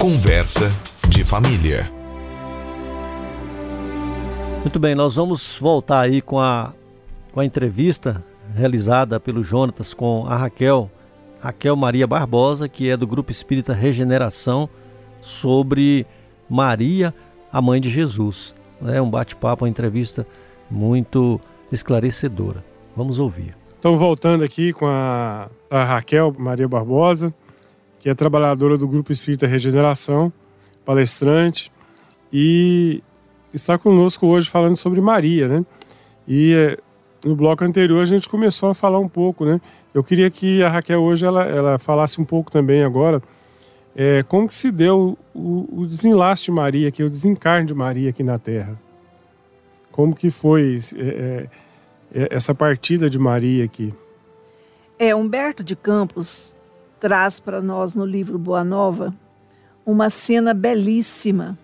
[0.00, 0.72] Conversa
[1.10, 1.92] de família.
[4.60, 6.72] Muito bem, nós vamos voltar aí com a,
[7.32, 8.24] com a entrevista
[8.56, 10.90] realizada pelo Jonatas com a Raquel,
[11.38, 14.70] Raquel Maria Barbosa, que é do Grupo Espírita Regeneração,
[15.20, 16.06] sobre
[16.48, 17.14] Maria,
[17.52, 18.54] a mãe de Jesus.
[18.86, 20.26] É um bate-papo, uma entrevista
[20.70, 21.38] muito
[21.70, 22.64] esclarecedora.
[22.96, 23.54] Vamos ouvir.
[23.78, 27.34] Então, voltando aqui com a, a Raquel Maria Barbosa,
[28.00, 30.32] que é trabalhadora do Grupo Espírita Regeneração,
[30.84, 31.70] palestrante,
[32.32, 33.02] e
[33.54, 35.64] está conosco hoje falando sobre Maria, né?
[36.26, 36.78] E eh,
[37.24, 39.60] no bloco anterior a gente começou a falar um pouco, né?
[39.94, 43.22] Eu queria que a Raquel hoje ela, ela falasse um pouco também agora
[43.94, 48.10] é, como que se deu o, o desenlace de Maria aqui, o desencarne de Maria
[48.10, 48.80] aqui na Terra.
[49.90, 51.48] Como que foi é,
[52.14, 53.92] é, essa partida de Maria aqui?
[54.98, 56.56] É, Humberto de Campos
[57.00, 59.14] traz para nós no livro Boa Nova
[59.86, 61.58] uma cena belíssima.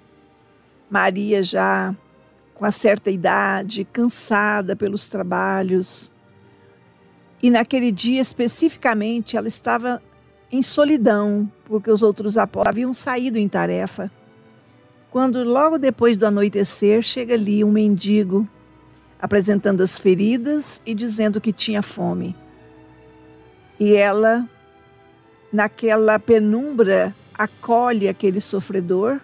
[0.91, 1.95] Maria já
[2.55, 6.11] com a certa idade, cansada pelos trabalhos.
[7.43, 10.03] E naquele dia especificamente ela estava
[10.51, 14.11] em solidão, porque os outros apóstolos haviam saído em tarefa.
[15.11, 18.49] Quando logo depois do anoitecer chega ali um mendigo
[19.21, 22.35] apresentando as feridas e dizendo que tinha fome.
[23.79, 24.49] E ela
[25.57, 29.19] naquela penumbra, acolhe aquele sofredor,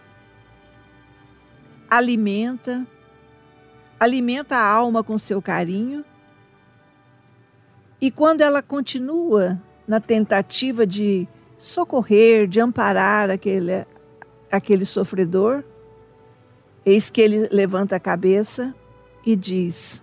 [1.90, 2.87] alimenta,
[4.01, 6.03] alimenta a alma com seu carinho.
[8.01, 13.85] E quando ela continua na tentativa de socorrer, de amparar aquele,
[14.51, 15.62] aquele sofredor,
[16.83, 18.75] eis que ele levanta a cabeça
[19.27, 20.03] e diz: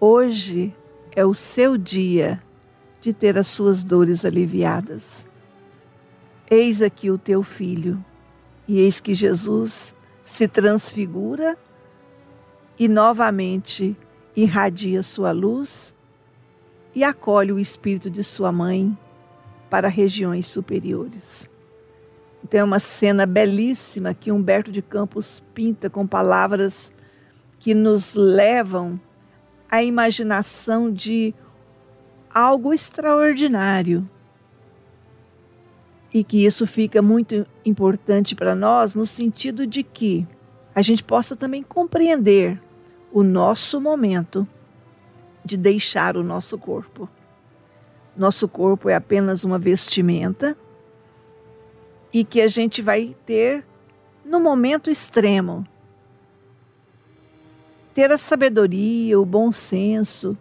[0.00, 0.72] Hoje
[1.16, 2.40] é o seu dia
[3.00, 5.25] de ter as suas dores aliviadas.
[6.48, 8.04] Eis aqui o teu filho.
[8.68, 9.94] E eis que Jesus
[10.24, 11.56] se transfigura
[12.78, 13.96] e novamente
[14.34, 15.94] irradia sua luz
[16.94, 18.96] e acolhe o espírito de sua mãe
[19.68, 21.50] para regiões superiores.
[22.44, 26.92] Então é uma cena belíssima que Humberto de Campos pinta com palavras
[27.58, 29.00] que nos levam
[29.68, 31.34] à imaginação de
[32.32, 34.08] algo extraordinário
[36.16, 40.26] e que isso fica muito importante para nós no sentido de que
[40.74, 42.58] a gente possa também compreender
[43.12, 44.48] o nosso momento
[45.44, 47.06] de deixar o nosso corpo.
[48.16, 50.56] Nosso corpo é apenas uma vestimenta
[52.10, 53.62] e que a gente vai ter
[54.24, 55.66] no momento extremo.
[57.92, 60.34] Ter a sabedoria, o bom senso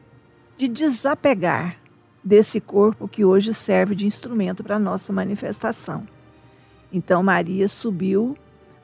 [0.55, 1.77] de desapegar
[2.25, 6.07] desse corpo que hoje serve de instrumento para a nossa manifestação.
[6.91, 8.35] Então, Maria subiu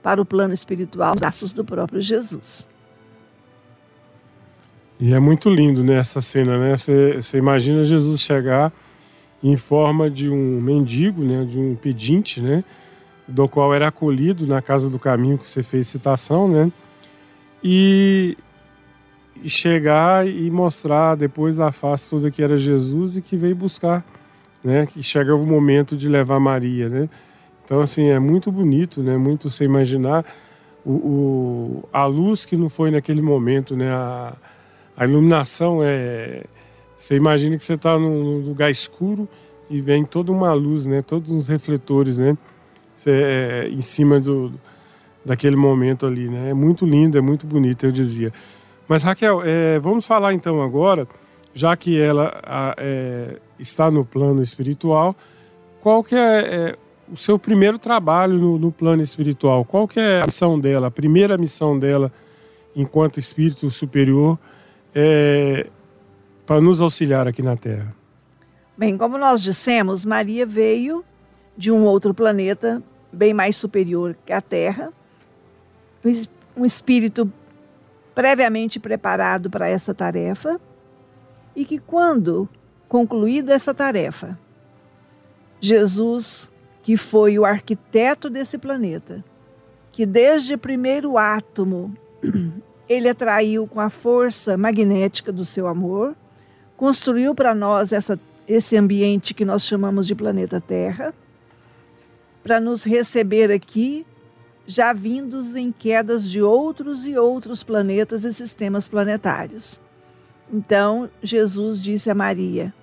[0.04, 2.68] para o plano espiritual, braços do próprio Jesus.
[5.00, 6.76] E é muito lindo né, essa cena, né?
[6.78, 8.72] Você imagina Jesus chegar
[9.44, 12.64] em forma de um mendigo, né, de um pedinte, né,
[13.28, 16.72] do qual era acolhido na casa do caminho que você fez citação, né?
[17.64, 18.38] E
[19.42, 24.06] e chegar e mostrar depois a face toda que era Jesus e que veio buscar,
[24.64, 24.86] né?
[24.86, 27.10] Que chega o momento de levar Maria, né?
[27.66, 29.18] Então assim é muito bonito, né?
[29.18, 30.26] Muito sem imaginar
[30.86, 33.92] o, o, a luz que não foi naquele momento, né?
[33.92, 34.34] A,
[34.96, 36.44] a iluminação é
[37.02, 39.28] você imagina que você está num lugar escuro
[39.68, 41.02] e vem toda uma luz, né?
[41.02, 42.38] Todos os refletores, né?
[42.96, 44.54] Você, é, em cima do
[45.26, 46.50] daquele momento ali, né?
[46.50, 48.32] É muito lindo, é muito bonito, eu dizia.
[48.88, 51.08] Mas Raquel, é, vamos falar então agora,
[51.54, 55.16] já que ela a, é, está no plano espiritual,
[55.80, 56.76] qual que é, é
[57.12, 59.66] o seu primeiro trabalho no, no, plano espiritual?
[59.66, 62.12] Qual que é a missão dela, a primeira missão dela
[62.76, 64.40] enquanto espírito superior
[64.96, 65.68] é,
[66.46, 67.94] para nos auxiliar aqui na Terra?
[68.78, 71.04] Bem, como nós dissemos, Maria veio
[71.58, 74.92] de um outro planeta bem mais superior que a Terra,
[76.56, 77.32] um espírito
[78.14, 80.60] previamente preparado para essa tarefa
[81.56, 82.48] e que, quando
[82.88, 84.38] concluída essa tarefa,
[85.60, 86.52] Jesus,
[86.82, 89.24] que foi o arquiteto desse planeta,
[89.92, 91.96] que desde o primeiro átomo
[92.90, 96.16] ele atraiu com a força magnética do seu amor,
[96.76, 101.14] construiu para nós essa, esse ambiente que nós chamamos de planeta Terra,
[102.44, 104.06] para nos receber aqui,
[104.72, 109.82] já vindos em quedas de outros e outros planetas e sistemas planetários.
[110.52, 112.74] Então, Jesus disse a Maria: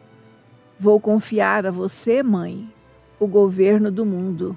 [0.79, 2.71] Vou confiar a você, mãe,
[3.19, 4.57] o governo do mundo,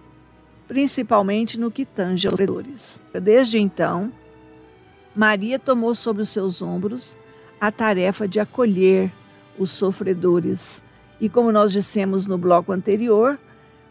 [0.68, 3.02] principalmente no que tange aos sofredores.
[3.14, 4.12] Desde então,
[5.16, 7.18] Maria tomou sobre os seus ombros
[7.62, 9.10] a tarefa de acolher
[9.58, 10.84] os sofredores.
[11.20, 13.40] E como nós dissemos no bloco anterior,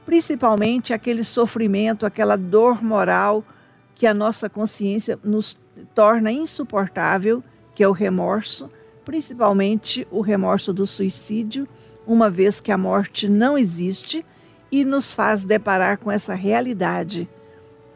[0.05, 3.44] principalmente aquele sofrimento, aquela dor moral
[3.94, 5.59] que a nossa consciência nos
[5.94, 7.42] torna insuportável,
[7.74, 8.70] que é o remorso,
[9.05, 11.68] principalmente o remorso do suicídio,
[12.07, 14.24] uma vez que a morte não existe
[14.72, 17.28] e nos faz deparar com essa realidade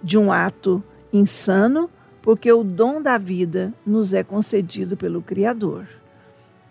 [0.02, 0.82] de um ato
[1.12, 1.88] insano,
[2.20, 5.86] porque o dom da vida nos é concedido pelo Criador.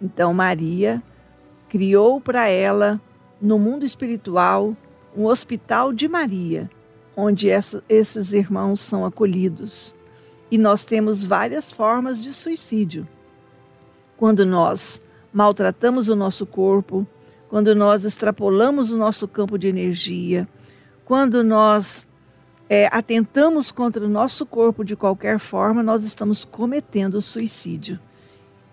[0.02, 1.02] Então, Maria
[1.70, 3.02] criou para ela,
[3.42, 4.76] no mundo espiritual,
[5.16, 6.70] um hospital de Maria,
[7.16, 9.96] onde essa, esses irmãos são acolhidos.
[10.50, 13.08] E nós temos várias formas de suicídio.
[14.18, 15.02] Quando nós
[15.32, 17.08] maltratamos o nosso corpo,
[17.50, 20.48] quando nós extrapolamos o nosso campo de energia,
[21.06, 22.08] quando nós
[22.70, 28.00] é, atentamos contra o nosso corpo de qualquer forma, nós estamos cometendo suicídio.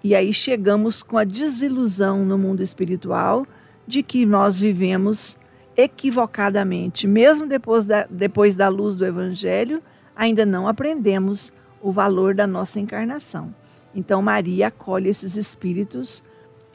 [0.02, 3.46] E aí chegamos com a desilusão no mundo espiritual
[3.86, 5.36] de que nós vivemos
[5.76, 9.82] equivocadamente, mesmo depois da, depois da luz do Evangelho,
[10.14, 13.54] ainda não aprendemos o valor da nossa encarnação.
[13.94, 16.22] Então, Maria acolhe esses espíritos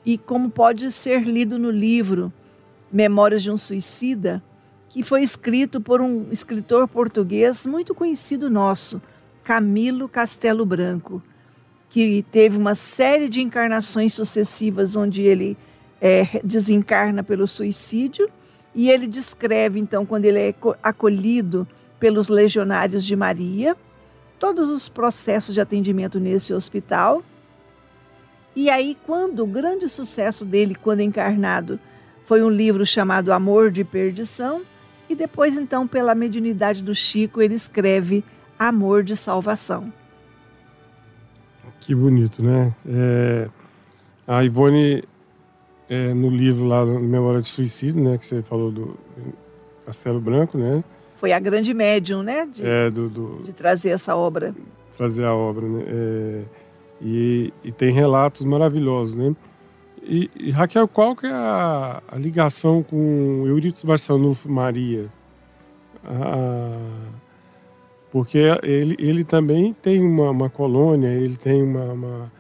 [0.06, 2.32] e como pode ser lido no livro
[2.92, 4.42] Memórias de um Suicida,
[4.90, 9.02] que foi escrito por um escritor português muito conhecido nosso,
[9.44, 11.22] Camilo Castelo Branco,
[11.90, 15.58] que teve uma série de encarnações sucessivas onde ele
[16.02, 18.30] é, desencarna pelo suicídio
[18.76, 20.54] e ele descreve então quando ele é
[20.84, 21.68] acolhido
[22.00, 23.76] pelos legionários de Maria,
[24.38, 27.24] todos os processos de atendimento nesse hospital
[28.56, 31.78] e aí, quando o grande sucesso dele, quando encarnado,
[32.26, 34.62] foi um livro chamado Amor de Perdição,
[35.10, 38.24] e depois, então, pela mediunidade do Chico, ele escreve
[38.58, 39.92] Amor de Salvação.
[41.82, 42.74] Que bonito, né?
[42.88, 43.50] É,
[44.26, 45.04] a Ivone,
[45.90, 48.98] é, no livro lá, Memória de Suicídio, né, que você falou do
[49.86, 50.84] Castelo Branco, né?
[51.18, 52.46] Foi a grande médium, né?
[52.46, 54.54] De, é, do, do, de trazer essa obra.
[54.98, 55.84] Trazer a obra, né?
[55.88, 56.44] É,
[57.02, 59.36] e, e tem relatos maravilhosos, né?
[60.02, 65.08] E, e, Raquel, qual que é a, a ligação com Euripides Barçanufo Maria?
[66.04, 66.78] Ah,
[68.12, 71.94] porque ele, ele também tem uma, uma colônia, ele tem uma...
[71.94, 72.32] uma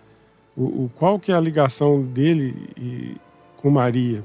[0.55, 3.17] o, o, qual que é a ligação dele e,
[3.65, 4.23] com Maria?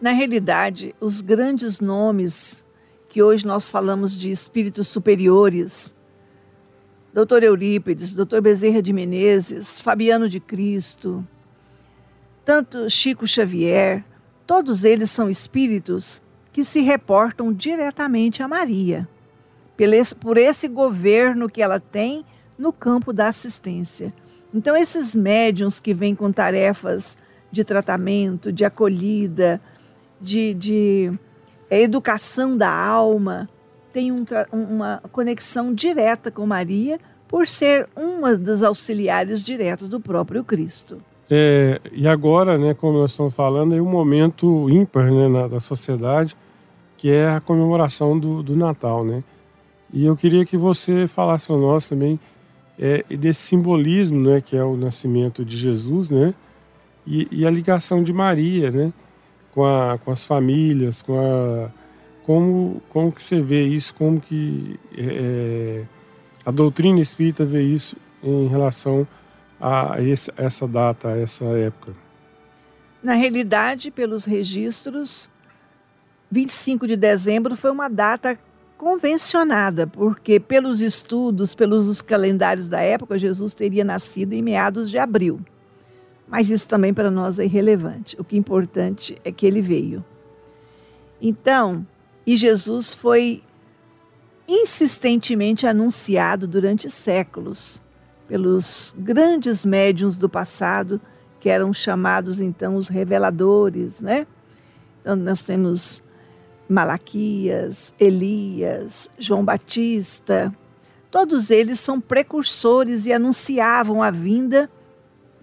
[0.00, 2.64] Na realidade, os grandes nomes
[3.10, 5.94] que hoje nós falamos de espíritos superiores,
[7.12, 11.22] Doutor Eurípides, Doutor Bezerra de Menezes, Fabiano de Cristo,
[12.42, 14.02] tanto Chico Xavier,
[14.46, 19.06] todos eles são espíritos que se reportam diretamente a Maria,
[20.18, 22.24] por esse governo que ela tem
[22.56, 24.10] no campo da assistência.
[24.54, 27.14] Então, esses médiums que vêm com tarefas
[27.54, 29.60] de tratamento, de acolhida,
[30.20, 31.12] de, de
[31.70, 33.48] é, educação da alma,
[33.92, 36.98] tem um, uma conexão direta com Maria
[37.28, 41.00] por ser uma das auxiliares diretos do próprio Cristo.
[41.30, 45.60] É, e agora, né, como nós estamos falando, é um momento ímpar né, na, da
[45.60, 46.36] sociedade,
[46.96, 49.04] que é a comemoração do, do Natal.
[49.04, 49.22] Né?
[49.92, 52.18] E eu queria que você falasse para nós também
[52.78, 56.34] é, desse simbolismo, né, que é o nascimento de Jesus, né,
[57.06, 58.92] e, e a ligação de Maria, né,
[59.52, 61.70] com, a, com as famílias, com a
[62.24, 63.94] como, como que você vê isso?
[63.94, 65.84] Como que é,
[66.44, 69.06] a doutrina espírita vê isso em relação
[69.60, 71.92] a esse, essa data, a essa época?
[73.02, 75.30] Na realidade, pelos registros,
[76.30, 78.38] 25 de dezembro foi uma data
[78.78, 85.40] convencionada, porque pelos estudos, pelos calendários da época, Jesus teria nascido em meados de abril.
[86.26, 88.16] Mas isso também para nós é irrelevante.
[88.18, 90.04] O que é importante é que ele veio.
[91.20, 91.86] Então,
[92.26, 93.42] e Jesus foi
[94.48, 97.82] insistentemente anunciado durante séculos
[98.26, 101.00] pelos grandes médiuns do passado,
[101.38, 104.26] que eram chamados então os reveladores, né?
[105.00, 106.02] Então nós temos
[106.68, 110.54] Malaquias, Elias, João Batista,
[111.10, 114.70] todos eles são precursores e anunciavam a vinda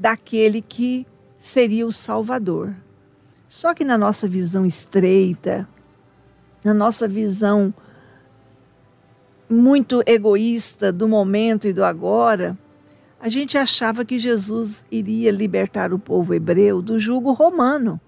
[0.01, 1.05] daquele que
[1.37, 2.75] seria o Salvador.
[3.47, 5.69] Só que na nossa visão estreita,
[6.65, 7.71] na nossa visão
[9.47, 12.57] muito egoísta do momento e do agora,
[13.19, 18.01] a gente achava que Jesus iria libertar o povo hebreu do jugo romano,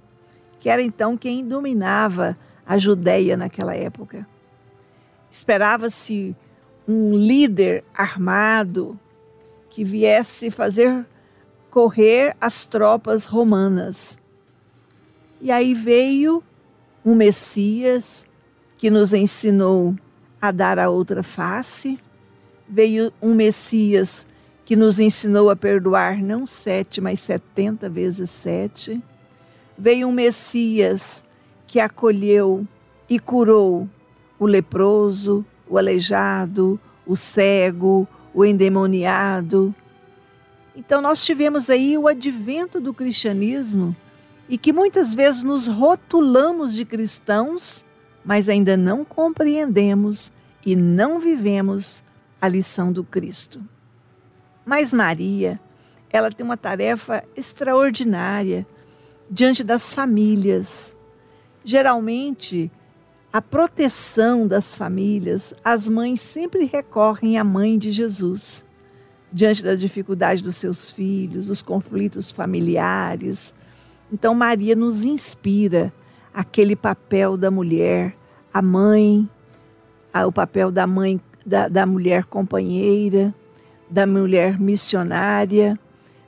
[0.60, 2.36] que era então quem dominava
[2.66, 4.28] a Judéia naquela época.
[5.30, 6.36] Esperava-se
[6.88, 9.00] um líder armado
[9.70, 11.06] que viesse fazer
[11.74, 14.19] correr as tropas romanas.
[15.41, 16.43] E aí veio
[17.03, 18.28] um Messias
[18.78, 19.95] que nos ensinou
[20.39, 21.97] a dar a outra face,
[22.69, 24.28] veio um Messias
[24.63, 29.01] que nos ensinou a perdoar não sete, mas setenta vezes sete.
[29.76, 31.26] Veio um Messias
[31.65, 32.67] que acolheu
[33.09, 33.89] e curou
[34.38, 39.74] o leproso, o aleijado, o cego, o endemoniado.
[40.76, 43.95] Então, nós tivemos aí o advento do cristianismo
[44.49, 47.86] e que muitas vezes nos rotulamos de cristãos,
[48.26, 50.32] mas ainda não compreendemos
[50.65, 52.03] e não vivemos
[52.41, 53.61] a lição do Cristo.
[54.65, 55.59] Mas Maria,
[56.09, 58.65] ela tem uma tarefa extraordinária
[59.30, 60.95] diante das famílias.
[61.63, 62.71] Geralmente,
[63.32, 68.65] a proteção das famílias, as mães sempre recorrem à mãe de Jesus.
[69.34, 73.56] Diante da dificuldade dos seus filhos, os conflitos familiares.
[74.12, 75.92] Então, Maria nos inspira
[76.32, 78.16] aquele papel da mulher,
[78.54, 79.28] a mãe,
[80.14, 83.34] o papel da mãe, da, da mulher companheira,
[83.90, 85.80] da mulher missionária,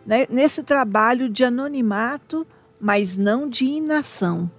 [0.04, 0.26] né?
[0.30, 2.46] nesse trabalho de anonimato,
[2.80, 4.50] mas não de inação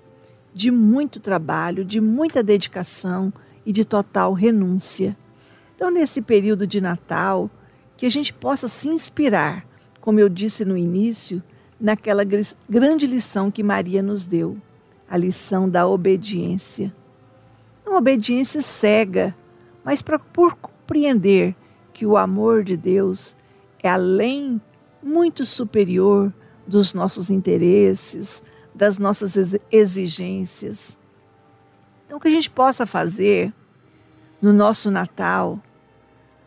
[0.57, 3.31] de muito trabalho, de muita dedicação
[3.67, 5.15] e de total renúncia.
[5.75, 7.51] Então, nesse período de Natal,
[7.97, 9.67] que a gente possa se inspirar,
[10.01, 11.43] como eu disse no início,
[11.81, 12.23] naquela
[12.69, 14.57] grande lição que Maria nos deu,
[15.09, 16.95] a lição da obediência.
[17.87, 19.35] Uma obediência cega,
[19.85, 21.55] mas pra, por compreender
[21.93, 23.37] que o amor de Deus
[23.83, 24.61] é além,
[25.03, 26.33] muito superior
[26.67, 28.43] dos nossos interesses,
[28.75, 30.99] das nossas exigências.
[32.05, 33.53] Então, que a gente possa fazer
[34.43, 35.63] no nosso Natal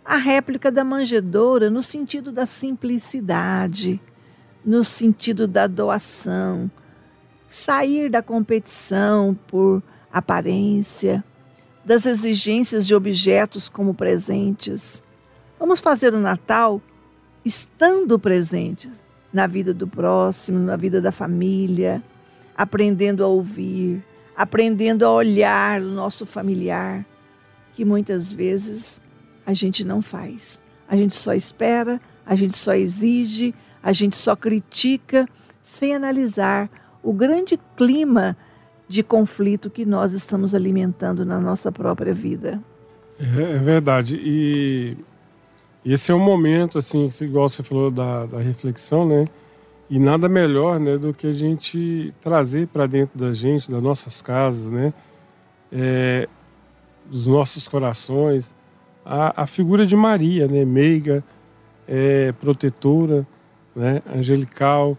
[0.10, 4.02] a réplica da manjedoura no sentido da simplicidade,
[4.66, 6.70] no sentido da doação,
[7.48, 11.24] sair da competição por aparência,
[11.86, 15.04] das exigências de objetos como presentes.
[15.60, 16.82] Vamos fazer o Natal
[17.46, 18.90] estando presentes
[19.32, 22.02] na vida do próximo, na vida da família,
[22.58, 24.04] aprendendo a ouvir,
[24.36, 27.06] aprendendo a olhar o nosso familiar,
[27.74, 29.00] que muitas vezes
[29.50, 30.62] a gente não faz.
[30.88, 35.28] A gente só espera, a gente só exige, a gente só critica,
[35.64, 36.70] sem analisar
[37.02, 38.38] o grande clima
[38.88, 42.62] de conflito que nós estamos alimentando na nossa própria vida.
[43.20, 44.20] É, é verdade.
[44.24, 44.96] E
[45.84, 49.26] esse é um momento, assim, igual você falou da, da reflexão, né?
[49.90, 54.22] E nada melhor né, do que a gente trazer para dentro da gente, das nossas
[54.22, 54.94] casas, né,
[55.72, 56.30] é,
[57.10, 58.54] dos nossos corações,
[59.10, 61.24] a, a, figura de Maria, né, meiga,
[61.88, 63.26] é, protetora,
[63.76, 64.96] né, angelical,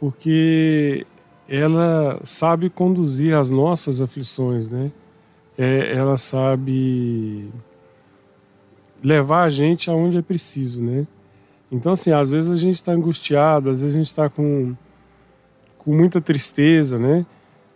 [0.00, 1.06] porque
[1.48, 4.90] ela sabe conduzir as nossas aflições, né?
[5.56, 7.48] É, ela sabe
[9.02, 11.06] levar a gente aonde é preciso, né?
[11.70, 14.74] Então, assim, às vezes a gente está angustiado, às vezes a gente está com,
[15.78, 17.24] com muita tristeza, né?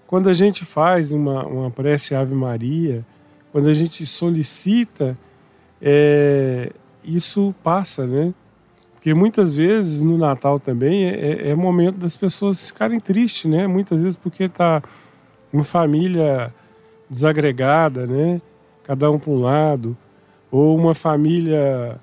[0.09, 3.07] Quando a gente faz uma, uma prece Ave Maria,
[3.53, 5.17] quando a gente solicita,
[5.81, 6.73] é,
[7.05, 8.35] isso passa, né?
[8.95, 13.67] Porque muitas vezes no Natal também é, é, é momento das pessoas ficarem tristes, né?
[13.67, 14.83] Muitas vezes porque está
[15.53, 16.53] uma família
[17.09, 18.41] desagregada, né?
[18.85, 19.97] Cada um para um lado,
[20.51, 21.99] ou uma família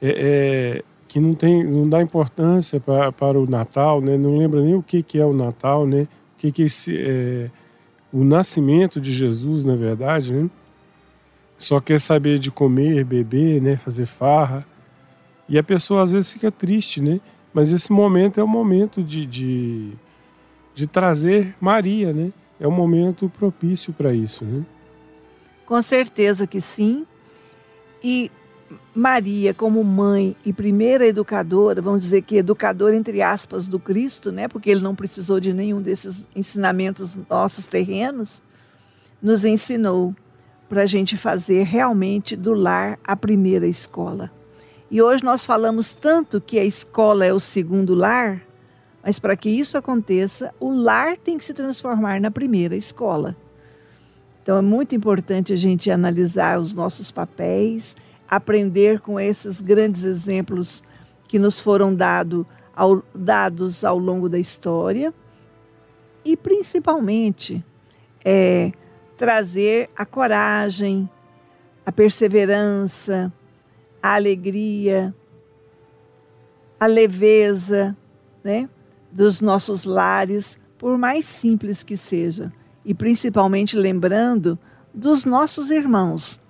[0.00, 4.16] é, é, que não tem, não dá importância para, para o Natal, né?
[4.16, 6.02] Não lembra nem o que, que é o Natal, né?
[6.02, 7.50] O que que esse, é,
[8.12, 10.48] o nascimento de Jesus, na verdade, né?
[11.60, 13.76] Só quer saber de comer, beber, né?
[13.76, 14.66] Fazer farra.
[15.46, 17.20] E a pessoa às vezes fica triste, né?
[17.52, 19.92] Mas esse momento é o momento de, de,
[20.74, 22.32] de trazer Maria, né?
[22.58, 24.64] É um momento propício para isso, né?
[25.66, 27.06] Com certeza que sim.
[28.02, 28.30] E
[28.94, 34.48] Maria, como mãe e primeira educadora, vamos dizer que educadora entre aspas do Cristo, né?
[34.48, 38.42] Porque ele não precisou de nenhum desses ensinamentos nossos terrenos,
[39.20, 40.14] nos ensinou
[40.70, 44.30] para a gente fazer realmente do lar a primeira escola.
[44.88, 48.40] E hoje nós falamos tanto que a escola é o segundo lar,
[49.02, 53.36] mas para que isso aconteça, o lar tem que se transformar na primeira escola.
[54.42, 57.96] Então é muito importante a gente analisar os nossos papéis
[58.28, 60.84] aprender com esses grandes exemplos
[61.26, 65.12] que nos foram dado ao, dados ao longo da história
[66.24, 67.64] e principalmente
[68.24, 68.70] é,
[69.20, 71.06] trazer a coragem,
[71.84, 73.30] a perseverança,
[74.02, 75.14] a alegria,
[76.80, 77.94] a leveza
[78.42, 78.66] né,
[79.12, 82.50] dos nossos lares, por mais simples que seja,
[82.82, 84.58] e principalmente lembrando
[84.94, 86.40] dos nossos irmãos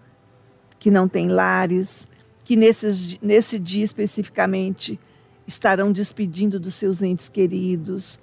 [0.79, 2.07] que não têm lares,
[2.45, 4.97] que nesses, nesse dia especificamente
[5.45, 8.21] estarão despedindo dos seus entes queridos,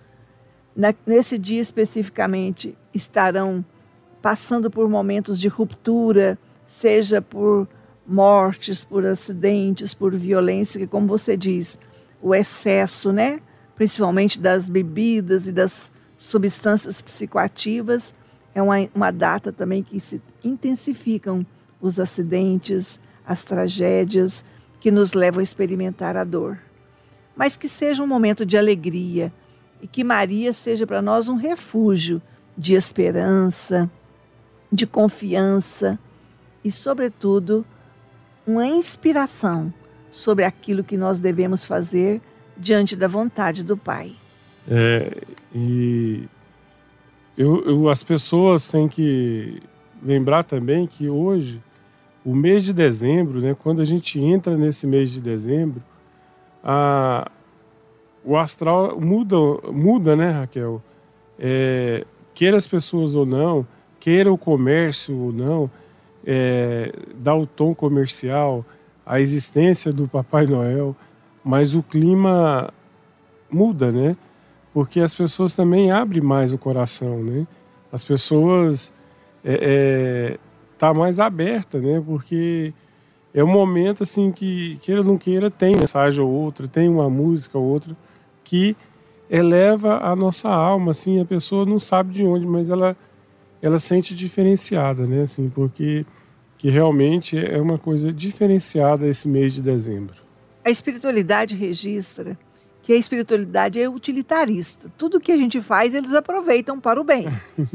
[0.73, 3.65] Na, nesse dia especificamente estarão
[4.21, 7.67] passando por momentos de ruptura, seja por
[8.05, 11.79] mortes, por acidentes, por violência, que como você diz,
[12.21, 13.39] o excesso, né?
[13.75, 18.13] principalmente das bebidas e das substâncias psicoativas,
[18.55, 21.45] é uma, uma data também que se intensificam
[21.79, 24.43] os acidentes, as tragédias
[24.79, 26.57] que nos levam a experimentar a dor.
[27.35, 29.31] Mas que seja um momento de alegria
[29.79, 32.19] e que Maria seja para nós um refúgio
[32.57, 33.89] de esperança,
[34.71, 35.97] de confiança
[36.63, 37.65] e, sobretudo,
[38.45, 39.73] uma inspiração
[40.11, 42.21] sobre aquilo que nós devemos fazer
[42.55, 44.15] diante da vontade do Pai.
[44.69, 46.27] É, e
[47.37, 49.61] eu, eu, as pessoas têm que
[50.03, 51.61] lembrar também que hoje
[52.25, 55.81] o mês de dezembro, né, quando a gente entra nesse mês de dezembro,
[56.63, 57.31] a,
[58.25, 59.35] o astral muda,
[59.71, 60.81] muda né, Raquel?
[61.39, 63.65] É, queira as pessoas ou não,
[64.07, 65.69] queira o comércio ou não,
[66.25, 68.65] é, dá o tom comercial,
[69.05, 70.95] a existência do Papai Noel,
[71.43, 72.73] mas o clima
[73.51, 74.15] muda, né?
[74.73, 77.45] Porque as pessoas também abrem mais o coração, né?
[77.91, 78.93] As pessoas
[79.43, 79.59] é,
[80.33, 80.37] é
[80.77, 82.01] tá mais aberta, né?
[82.05, 82.73] Porque
[83.33, 87.09] é um momento assim que queira ou não queira tem mensagem ou outra, tem uma
[87.09, 87.93] música ou outra
[88.41, 88.73] que
[89.29, 92.95] eleva a nossa alma, assim, a pessoa não sabe de onde, mas ela
[93.61, 95.21] ela sente diferenciada, né?
[95.21, 96.05] Assim, porque
[96.57, 100.15] que realmente é uma coisa diferenciada esse mês de dezembro.
[100.65, 102.37] A espiritualidade registra
[102.81, 104.91] que a espiritualidade é utilitarista.
[104.97, 107.27] Tudo que a gente faz, eles aproveitam para o bem.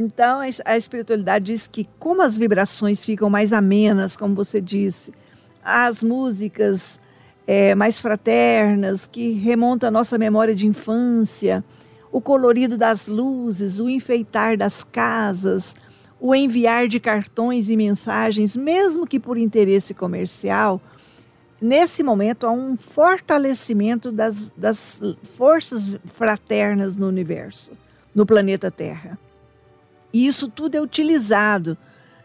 [0.00, 5.12] Então, a espiritualidade diz que, como as vibrações ficam mais amenas, como você disse,
[5.60, 7.00] as músicas
[7.44, 11.64] é, mais fraternas, que remontam a nossa memória de infância,
[12.10, 15.74] o colorido das luzes, o enfeitar das casas,
[16.20, 20.80] o enviar de cartões e mensagens, mesmo que por interesse comercial,
[21.60, 25.00] nesse momento há um fortalecimento das, das
[25.36, 27.72] forças fraternas no universo,
[28.14, 29.18] no planeta Terra.
[30.12, 31.76] E isso tudo é utilizado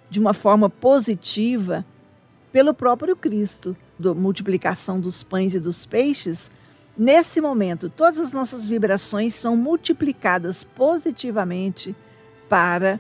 [0.10, 1.86] de uma forma positiva
[2.52, 6.52] pelo próprio Cristo, da multiplicação dos pães e dos peixes.
[6.98, 11.96] Nesse momento, todas as nossas vibrações são multiplicadas positivamente
[12.48, 13.00] para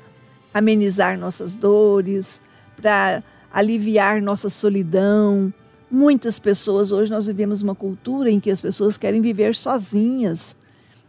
[0.53, 2.41] amenizar nossas dores,
[2.75, 5.53] para aliviar nossa solidão.
[5.89, 10.57] Muitas pessoas, hoje nós vivemos uma cultura em que as pessoas querem viver sozinhas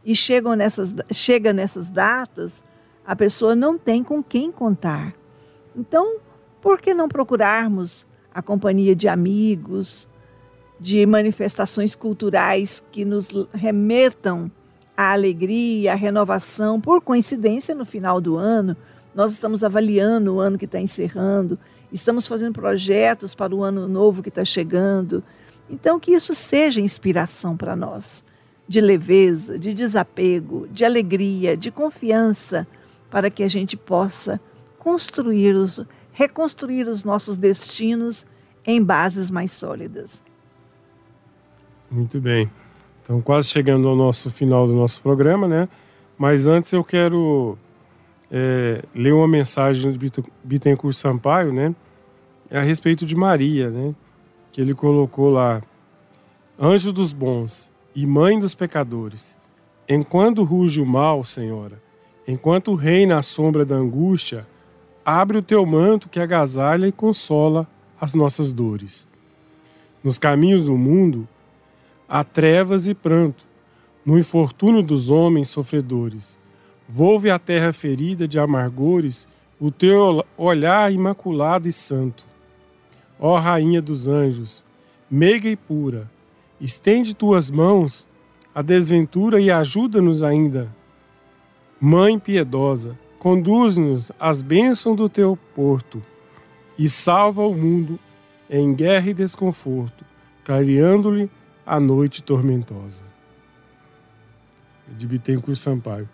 [0.04, 2.62] e chegam nessas, chega nessas datas
[3.06, 5.14] a pessoa não tem com quem contar.
[5.76, 6.18] Então,
[6.60, 10.08] por que não procurarmos a companhia de amigos,
[10.84, 14.52] de manifestações culturais que nos remetam
[14.94, 16.78] à alegria, à renovação?
[16.78, 18.76] Por coincidência, no final do ano,
[19.14, 21.58] nós estamos avaliando o ano que está encerrando,
[21.90, 25.24] estamos fazendo projetos para o ano novo que está chegando.
[25.70, 28.22] Então, que isso seja inspiração para nós,
[28.68, 32.68] de leveza, de desapego, de alegria, de confiança
[33.08, 34.38] para que a gente possa
[34.78, 35.80] construir os,
[36.12, 38.26] reconstruir os nossos destinos
[38.66, 40.22] em bases mais sólidas.
[41.94, 42.50] Muito bem.
[43.04, 45.68] Então, quase chegando ao nosso final do nosso programa, né?
[46.18, 47.56] Mas antes eu quero
[48.32, 51.72] é, ler uma mensagem de Bittencourt Sampaio, né?
[52.50, 53.94] A respeito de Maria, né?
[54.50, 55.62] Que ele colocou lá:
[56.58, 59.38] Anjo dos bons e mãe dos pecadores,
[59.88, 61.80] enquanto ruge o mal, Senhora,
[62.26, 64.44] enquanto reina a sombra da angústia,
[65.04, 67.68] abre o teu manto que agasalha e consola
[68.00, 69.08] as nossas dores.
[70.02, 71.28] Nos caminhos do mundo
[72.08, 73.46] há trevas e pranto,
[74.04, 76.38] no infortúnio dos homens sofredores.
[76.88, 79.26] Volve a terra ferida de amargores
[79.58, 82.26] o teu olhar imaculado e santo.
[83.18, 84.64] Ó Rainha dos anjos,
[85.10, 86.10] meiga e pura,
[86.60, 88.06] estende tuas mãos
[88.54, 90.68] à desventura e ajuda-nos ainda.
[91.80, 96.02] Mãe piedosa, conduz-nos às bênçãos do teu porto
[96.78, 97.98] e salva o mundo
[98.50, 100.04] em guerra e desconforto,
[100.44, 101.30] clareando-lhe
[101.66, 103.02] a noite tormentosa.
[104.88, 106.08] De Bittencourt Sampaio.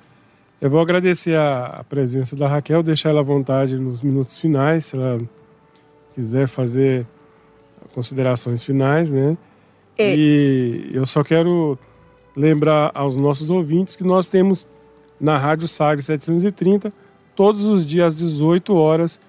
[0.61, 4.97] Eu vou agradecer a, presença da Raquel, deixar ela à vontade nos minutos finais, se
[4.97, 5.21] ela
[6.15, 7.07] quiser fazer
[7.95, 9.37] considerações finais, né?
[9.99, 10.15] É.
[10.15, 11.79] E eu só quero
[12.37, 14.67] lembrar aos nossos ouvintes que nós temos
[15.21, 16.93] na Rádio Sagre 730,
[17.35, 19.21] todos os dias às 18 horas,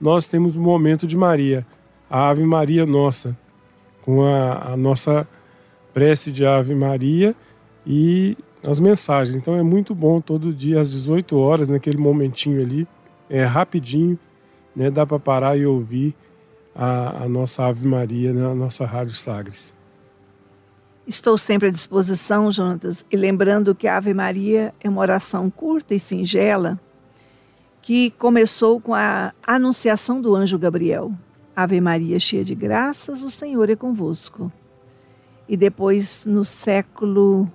[0.00, 1.66] nós temos o Momento de Maria
[2.08, 3.36] a Ave Maria Nossa,
[4.02, 5.26] com a, a nossa
[5.96, 7.34] prece de Ave Maria
[7.86, 9.34] e as mensagens.
[9.34, 12.86] Então é muito bom todo dia às 18 horas, naquele momentinho ali,
[13.30, 14.18] é rapidinho,
[14.74, 14.90] né?
[14.90, 16.14] Dá para parar e ouvir
[16.74, 19.72] a, a nossa Ave Maria na nossa Rádio Sagres.
[21.06, 25.94] Estou sempre à disposição, Jonatas, e lembrando que a Ave Maria é uma oração curta
[25.94, 26.78] e singela
[27.80, 31.10] que começou com a anunciação do anjo Gabriel.
[31.56, 34.52] Ave Maria, cheia de graças, o Senhor é convosco.
[35.48, 37.50] E depois, no século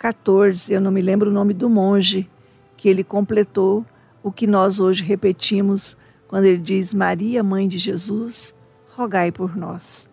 [0.00, 2.28] XIV, eu não me lembro o nome do monge,
[2.76, 3.84] que ele completou
[4.22, 8.54] o que nós hoje repetimos quando ele diz: Maria, mãe de Jesus,
[8.96, 10.08] rogai por nós.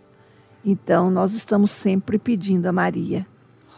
[0.63, 3.25] Então, nós estamos sempre pedindo a Maria,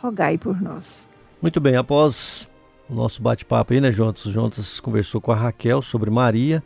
[0.01, 1.07] rogai por nós.
[1.41, 2.47] Muito bem, após
[2.89, 4.31] o nosso bate-papo aí, né, Jontas?
[4.31, 6.63] Jontas conversou com a Raquel sobre Maria.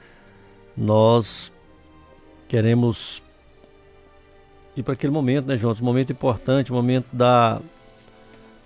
[0.78, 1.52] Nós
[2.48, 3.24] queremos
[4.76, 5.60] ir para aquele momento, né?
[5.64, 7.62] Um momento importante, momento da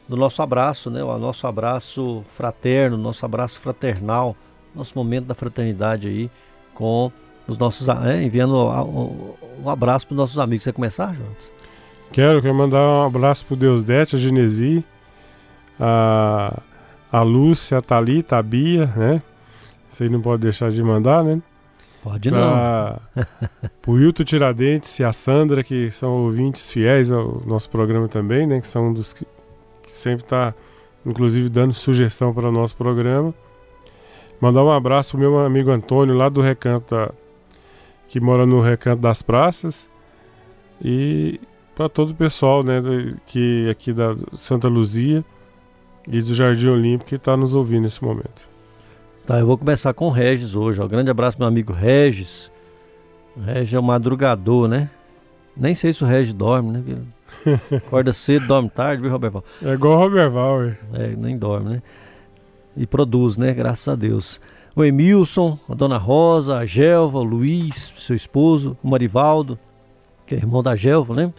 [0.07, 1.03] do nosso abraço, né?
[1.03, 4.35] O nosso abraço fraterno, nosso abraço fraternal,
[4.75, 6.29] nosso momento da fraternidade aí
[6.73, 7.11] com
[7.47, 8.55] os nossos, é, enviando
[9.63, 10.63] um, abraço para os nossos amigos.
[10.63, 11.29] Você começar, João?
[12.11, 14.83] Quero, quero mandar um abraço para o Deus Dete, a Genesi,
[15.79, 16.59] a,
[17.11, 19.21] a Lúcia, a Thalita, a Bia, né?
[19.87, 21.41] Você não pode deixar de mandar, né?
[22.05, 23.25] Pode pra, não.
[23.87, 28.61] o Wilton Tiradentes e a Sandra, que são ouvintes fiéis ao nosso programa também, né?
[28.61, 29.25] Que são um dos que,
[29.81, 30.53] que sempre está,
[31.03, 33.33] inclusive, dando sugestão para o nosso programa.
[34.39, 37.11] Mandar um abraço pro meu amigo Antônio, lá do Recanto, da,
[38.07, 39.89] que mora no Recanto das Praças.
[40.79, 41.39] E
[41.73, 42.83] para todo o pessoal, né?
[43.25, 45.25] Que aqui da Santa Luzia
[46.07, 48.54] e do Jardim Olímpico que está nos ouvindo nesse momento.
[49.25, 50.79] Tá, eu vou começar com o Regis hoje.
[50.79, 50.87] Ó.
[50.87, 52.51] Grande abraço, meu amigo Regis.
[53.35, 54.87] O Regis é um madrugador, né?
[55.57, 56.95] Nem sei se o Regis dorme, né?
[57.75, 59.43] Acorda cedo, dorme tarde, viu, Roberval?
[59.63, 60.77] É igual o Roberval, ué.
[60.93, 61.81] É, nem dorme, né?
[62.77, 63.51] E produz, né?
[63.51, 64.39] Graças a Deus.
[64.75, 69.57] O Emilson, a Dona Rosa, a Gelva, o Luiz, seu esposo, o Marivaldo,
[70.27, 71.33] que é irmão da Gelva, né?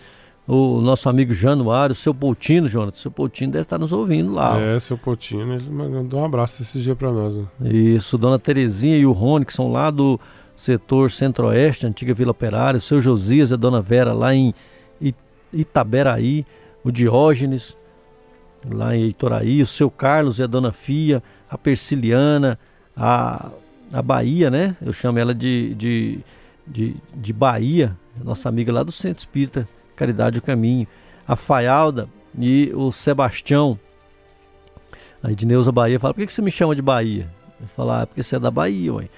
[0.46, 2.96] O nosso amigo Januário, o seu Poutino, Jonathan.
[2.96, 4.60] O seu Poutino deve estar nos ouvindo lá.
[4.60, 7.34] É, seu Poutino, ele mandou um abraço esse dia para nós.
[7.34, 7.46] Né?
[7.64, 10.20] Isso, Dona Terezinha e o Rony, que são lá do
[10.54, 14.54] setor centro-oeste, antiga Vila Operária, o seu Josias e a Dona Vera lá em
[15.52, 16.46] Itaberaí,
[16.84, 17.76] o Diógenes
[18.70, 22.58] lá em Itoraí, o seu Carlos e a Dona Fia, a Persiliana,
[22.96, 23.50] a,
[23.92, 24.76] a Bahia, né?
[24.80, 26.18] Eu chamo ela de, de,
[26.66, 30.86] de, de Bahia, nossa amiga lá do Centro Espírita, Caridade o Caminho,
[31.26, 33.78] a Faialda e o Sebastião.
[35.22, 37.26] A Edneuza Bahia fala, por que, que você me chama de Bahia?
[37.60, 39.08] Eu falo, ah, porque você é da Bahia, ué.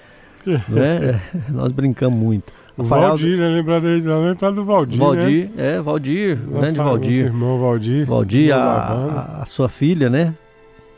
[0.67, 1.21] né?
[1.49, 2.51] Nós brincamos muito.
[2.77, 2.83] O.
[2.83, 3.47] Valdir, né?
[3.49, 5.75] Lembrar dele, lembrar do Valdir, Valdir, né?
[5.75, 7.25] é, Valdir, nossa, grande Valdir.
[7.25, 8.05] Irmão Valdir.
[8.05, 10.33] Valdir, a, a, a, sua filha, né?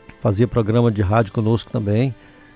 [0.06, 2.14] Que fazia programa de rádio conosco também.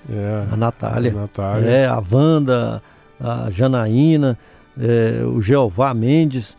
[0.09, 1.11] É, a Natália.
[1.11, 1.69] A Natália.
[1.69, 2.81] É, a Wanda,
[3.21, 4.39] a Janaína,
[4.81, 6.57] é, o Jeová Mendes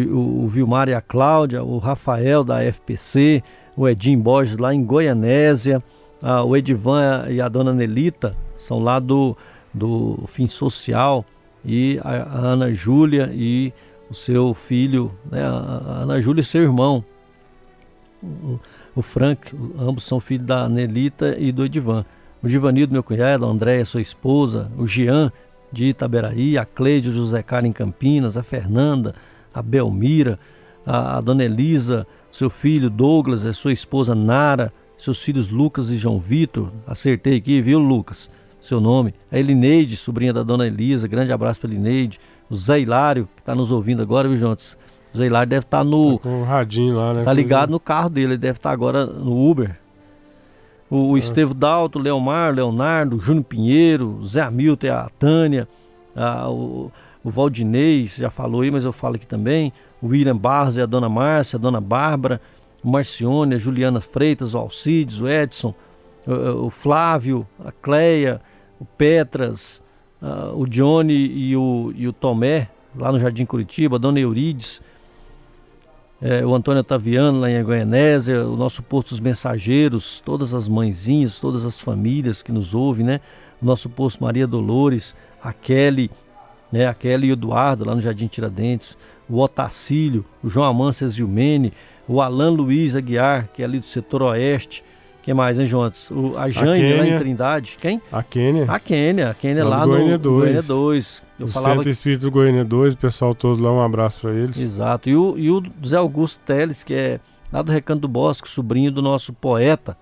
[0.00, 3.42] o, o Vilmar e a Cláudia, o Rafael da FPC,
[3.76, 5.82] o Edim Borges lá em Goianésia,
[6.20, 9.36] a, o Edivan e a dona Nelita são lá do,
[9.72, 11.24] do Fim Social,
[11.64, 13.72] e a, a Ana Júlia e
[14.10, 17.04] o seu filho, né, a, Ana Júlia e seu irmão,
[18.22, 18.58] o,
[18.94, 22.04] o Frank, ambos são filhos da Nelita e do Edivan.
[22.42, 25.32] O Givanildo, meu cunhado, a Andréia, sua esposa, o Jean,
[25.72, 29.14] de Itaberaí, a Cleide, José Carlos em Campinas, a Fernanda,
[29.54, 30.38] a Belmira,
[30.86, 35.96] a, a Dona Elisa, seu filho Douglas, a sua esposa Nara, seus filhos Lucas e
[35.96, 36.70] João Vitor.
[36.86, 38.30] Acertei aqui, viu, Lucas?
[38.60, 39.12] Seu nome.
[39.30, 41.08] A Elineide, sobrinha da Dona Elisa.
[41.08, 42.20] Grande abraço para Elineide.
[42.48, 44.78] O Zé Hilário, que está nos ouvindo agora, viu, Jontes?
[45.12, 46.18] O Zé Hilário deve estar tá no.
[46.18, 47.22] Tá com o radinho lá, né?
[47.22, 49.76] Tá ligado no carro dele, ele deve estar tá agora no Uber.
[50.88, 51.18] O, o ah.
[51.18, 55.68] Estevo Dalto, Leomar, Leonardo, Júnior Pinheiro, Zé Hamilton, a Tânia,
[56.14, 56.92] a, o,
[57.24, 59.72] o Valdinei, já falou aí, mas eu falo aqui também.
[60.00, 62.40] O William Barros e a dona Márcia, a dona Bárbara,
[62.82, 65.74] o Marcione, a Juliana Freitas, o Alcides, o Edson,
[66.26, 68.40] o, Flávio, a Cleia,
[68.80, 69.80] o Petras,
[70.54, 74.82] o Johnny e o, e o Tomé, lá no Jardim Curitiba, a dona Eurides,
[76.20, 81.40] é, o Antônio Otaviano lá em Goianésia, o nosso posto dos mensageiros, todas as mãezinhas,
[81.40, 83.20] todas as famílias que nos ouvem, né?
[83.60, 86.08] O nosso posto Maria Dolores, a Kelly,
[86.72, 86.86] né?
[86.86, 88.96] A Kelly e o Eduardo lá no Jardim Tiradentes,
[89.28, 91.72] o Otacílio, o João Amância Gilmene,
[92.08, 94.82] o Alan Luiz Aguiar, que é ali do setor oeste,
[95.22, 96.10] quem mais, hein, Jonas?
[96.10, 97.78] O, a Jane lá em Trindade.
[97.80, 98.02] Quem?
[98.10, 98.64] A Quênia.
[98.68, 99.30] A Quênia.
[99.30, 100.40] A Quênia lá, lá no Goiânia 2.
[100.40, 101.22] Goiânia 2.
[101.38, 101.76] Eu o falava...
[101.76, 104.58] Centro Espírito do Goiânia 2, o pessoal todo lá, um abraço para eles.
[104.58, 105.08] Exato.
[105.08, 107.20] E o, e o Zé Augusto Teles, que é
[107.52, 109.96] lá do Recanto do Bosque, sobrinho do nosso poeta.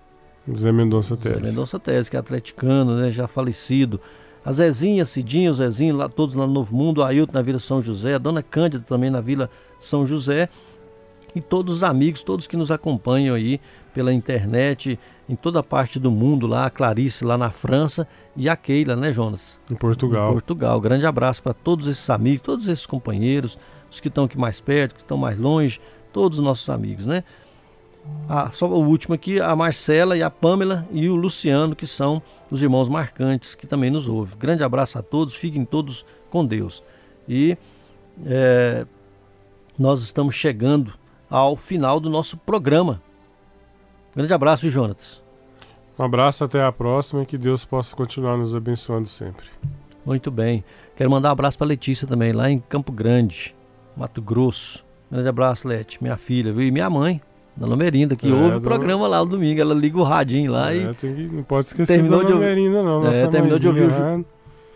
[0.57, 1.37] Zé Mendonça Teles.
[1.37, 4.01] Zé Mendonça Teles, que é atleticano, né, já falecido.
[4.43, 7.59] A Zezinha, Cidinho, o Zezinho, lá, todos lá no Novo Mundo, o Ailton na Vila
[7.59, 10.49] São José, a Dona Cândida também na Vila São José.
[11.33, 13.61] E todos os amigos, todos que nos acompanham aí
[13.93, 18.55] pela internet, em toda parte do mundo lá, a Clarice lá na França e a
[18.55, 19.59] Keila, né, Jonas?
[19.69, 20.29] Em Portugal.
[20.29, 20.81] Em Portugal.
[20.81, 23.57] Grande abraço para todos esses amigos, todos esses companheiros,
[23.89, 25.79] os que estão aqui mais perto, que estão mais longe,
[26.11, 27.23] todos os nossos amigos, né?
[28.27, 32.21] Ah, só o último aqui, a Marcela e a Pamela e o Luciano, que são
[32.49, 34.37] os irmãos marcantes que também nos ouvem.
[34.37, 36.83] Grande abraço a todos, fiquem todos com Deus.
[37.27, 37.57] E
[38.25, 38.85] é,
[39.77, 40.93] nós estamos chegando
[41.29, 43.01] ao final do nosso programa.
[44.15, 45.23] Grande abraço, Jonatas.
[45.97, 49.45] Um abraço, até a próxima e que Deus possa continuar nos abençoando sempre.
[50.05, 50.63] Muito bem.
[50.95, 53.55] Quero mandar um abraço para Letícia também, lá em Campo Grande,
[53.95, 54.83] Mato Grosso.
[55.11, 56.63] Grande abraço, Leti, minha filha, viu?
[56.63, 57.21] E minha mãe,
[57.55, 59.59] Dona Merinda, que é, ouve o programa lá no domingo.
[59.59, 60.93] Ela liga o radinho lá é, e.
[60.95, 63.07] Que, não pode esquecer terminou Dona de Merinda, não.
[63.07, 64.25] É, terminou de ouvir o.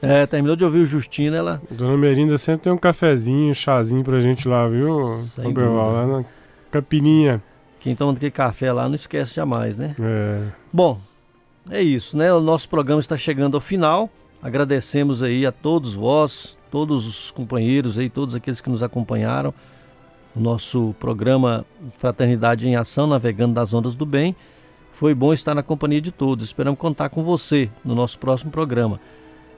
[0.02, 1.62] É, terminou de ouvir o Justino, ela.
[1.72, 5.06] Dona Merinda sempre tem um cafezinho, um chazinho pra gente lá, viu?
[5.20, 6.26] Sem lá na
[6.70, 7.42] Capininha.
[7.80, 9.96] Quem toma aquele café lá não esquece jamais, né?
[10.00, 10.42] É.
[10.74, 11.00] Bom,
[11.70, 12.34] é isso, né?
[12.34, 14.10] O nosso programa está chegando ao final.
[14.42, 19.54] Agradecemos aí a todos vós, todos os companheiros aí, todos aqueles que nos acompanharam.
[20.36, 21.66] Nosso programa
[21.98, 24.36] Fraternidade em Ação, Navegando das Ondas do Bem.
[24.92, 26.46] Foi bom estar na companhia de todos.
[26.46, 29.00] Esperamos contar com você no nosso próximo programa.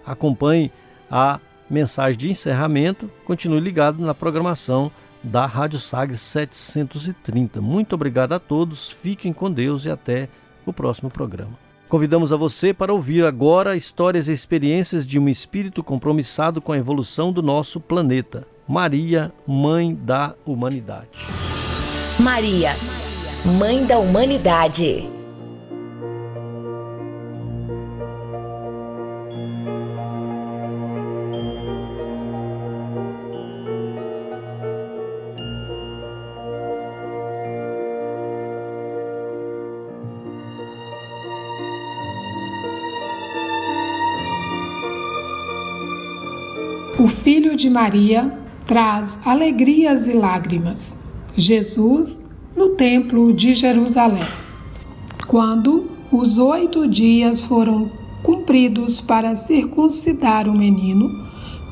[0.05, 0.71] Acompanhe
[1.09, 3.09] a mensagem de encerramento.
[3.25, 4.91] Continue ligado na programação
[5.23, 7.61] da Rádio Sagres 730.
[7.61, 10.29] Muito obrigado a todos, fiquem com Deus e até
[10.65, 11.53] o próximo programa.
[11.89, 16.77] Convidamos a você para ouvir agora histórias e experiências de um espírito compromissado com a
[16.77, 18.45] evolução do nosso planeta.
[18.69, 21.25] Maria, Mãe da Humanidade.
[22.19, 22.75] Maria,
[23.45, 25.07] Mãe da Humanidade.
[46.99, 51.05] O Filho de Maria traz alegrias e lágrimas.
[51.35, 54.27] Jesus no Templo de Jerusalém.
[55.25, 57.89] Quando os oito dias foram
[58.21, 61.09] cumpridos para circuncidar o menino,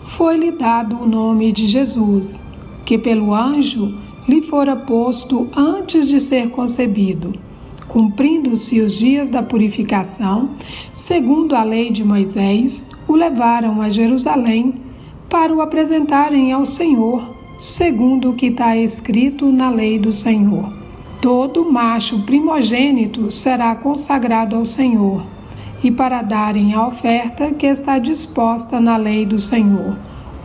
[0.05, 2.45] foi-lhe dado o nome de Jesus,
[2.85, 3.93] que pelo anjo
[4.27, 7.33] lhe fora posto antes de ser concebido.
[7.89, 10.51] Cumprindo-se os dias da purificação,
[10.93, 14.84] segundo a lei de Moisés, o levaram a Jerusalém
[15.35, 20.71] para o apresentarem ao Senhor, segundo o que está escrito na lei do Senhor.
[21.21, 25.25] Todo macho primogênito será consagrado ao Senhor,
[25.83, 29.97] e para darem a oferta que está disposta na lei do Senhor,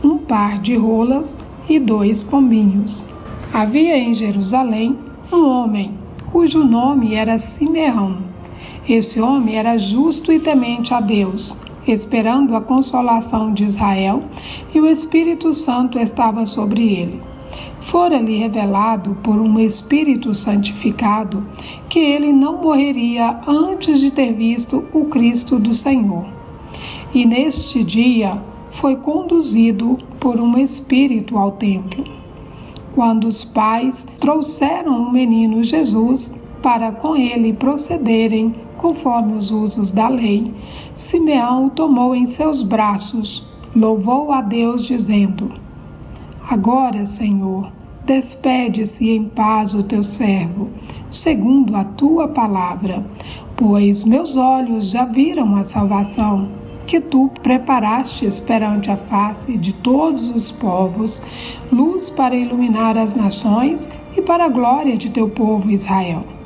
[0.03, 1.37] um par de rolas
[1.69, 3.05] e dois pombinhos.
[3.53, 4.99] Havia em Jerusalém
[5.31, 5.93] um homem
[6.33, 8.17] cujo nome era Simeão.
[8.89, 11.57] Esse homem era justo e temente a Deus
[11.87, 14.23] esperando a consolação de Israel,
[14.73, 17.21] e o Espírito Santo estava sobre ele.
[17.81, 21.45] fora-lhe revelado por um Espírito santificado
[21.89, 26.25] que ele não morreria antes de ter visto o Cristo do Senhor.
[27.13, 32.05] E neste dia foi conduzido por um Espírito ao templo.
[32.93, 40.07] Quando os pais trouxeram o menino Jesus para com ele procederem conforme os usos da
[40.07, 40.53] lei,
[40.95, 45.51] Simeão o tomou em seus braços, louvou a Deus, dizendo:
[46.49, 47.71] Agora, Senhor,
[48.05, 50.69] despede-se em paz o teu servo,
[51.09, 53.05] segundo a tua palavra,
[53.55, 56.49] pois meus olhos já viram a salvação
[56.87, 61.21] que tu preparaste perante a face de todos os povos,
[61.71, 66.40] luz para iluminar as nações e para a glória de teu povo Israel.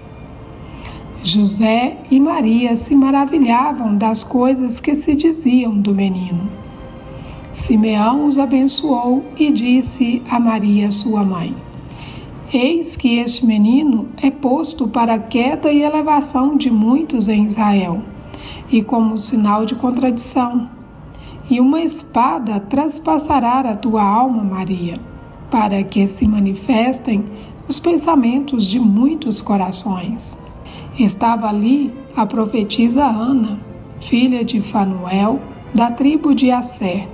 [1.28, 6.48] José e Maria se maravilhavam das coisas que se diziam do menino.
[7.50, 11.56] Simeão os abençoou e disse a Maria, sua mãe:
[12.54, 18.04] Eis que este menino é posto para a queda e elevação de muitos em Israel,
[18.72, 20.70] e como sinal de contradição.
[21.50, 25.00] E uma espada traspassará a tua alma, Maria,
[25.50, 27.26] para que se manifestem
[27.68, 30.45] os pensamentos de muitos corações.
[30.98, 33.60] Estava ali a profetisa Ana,
[34.00, 35.42] filha de Fanuel,
[35.74, 37.08] da tribo de Asser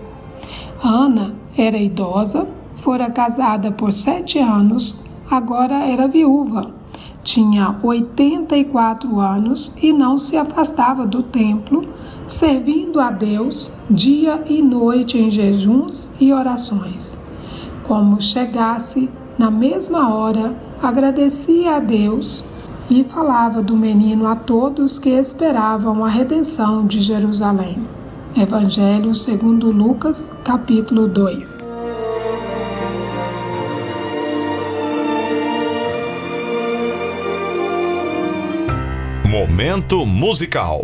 [0.83, 6.73] Ana era idosa, fora casada por sete anos, agora era viúva.
[7.23, 11.87] Tinha 84 anos e não se afastava do templo,
[12.25, 17.19] servindo a Deus dia e noite em jejuns e orações.
[17.83, 19.07] Como chegasse,
[19.37, 22.43] na mesma hora, agradecia a Deus
[22.91, 27.87] e falava do menino a todos que esperavam a redenção de Jerusalém.
[28.35, 31.63] Evangelho segundo Lucas, capítulo 2.
[39.25, 40.83] Momento musical.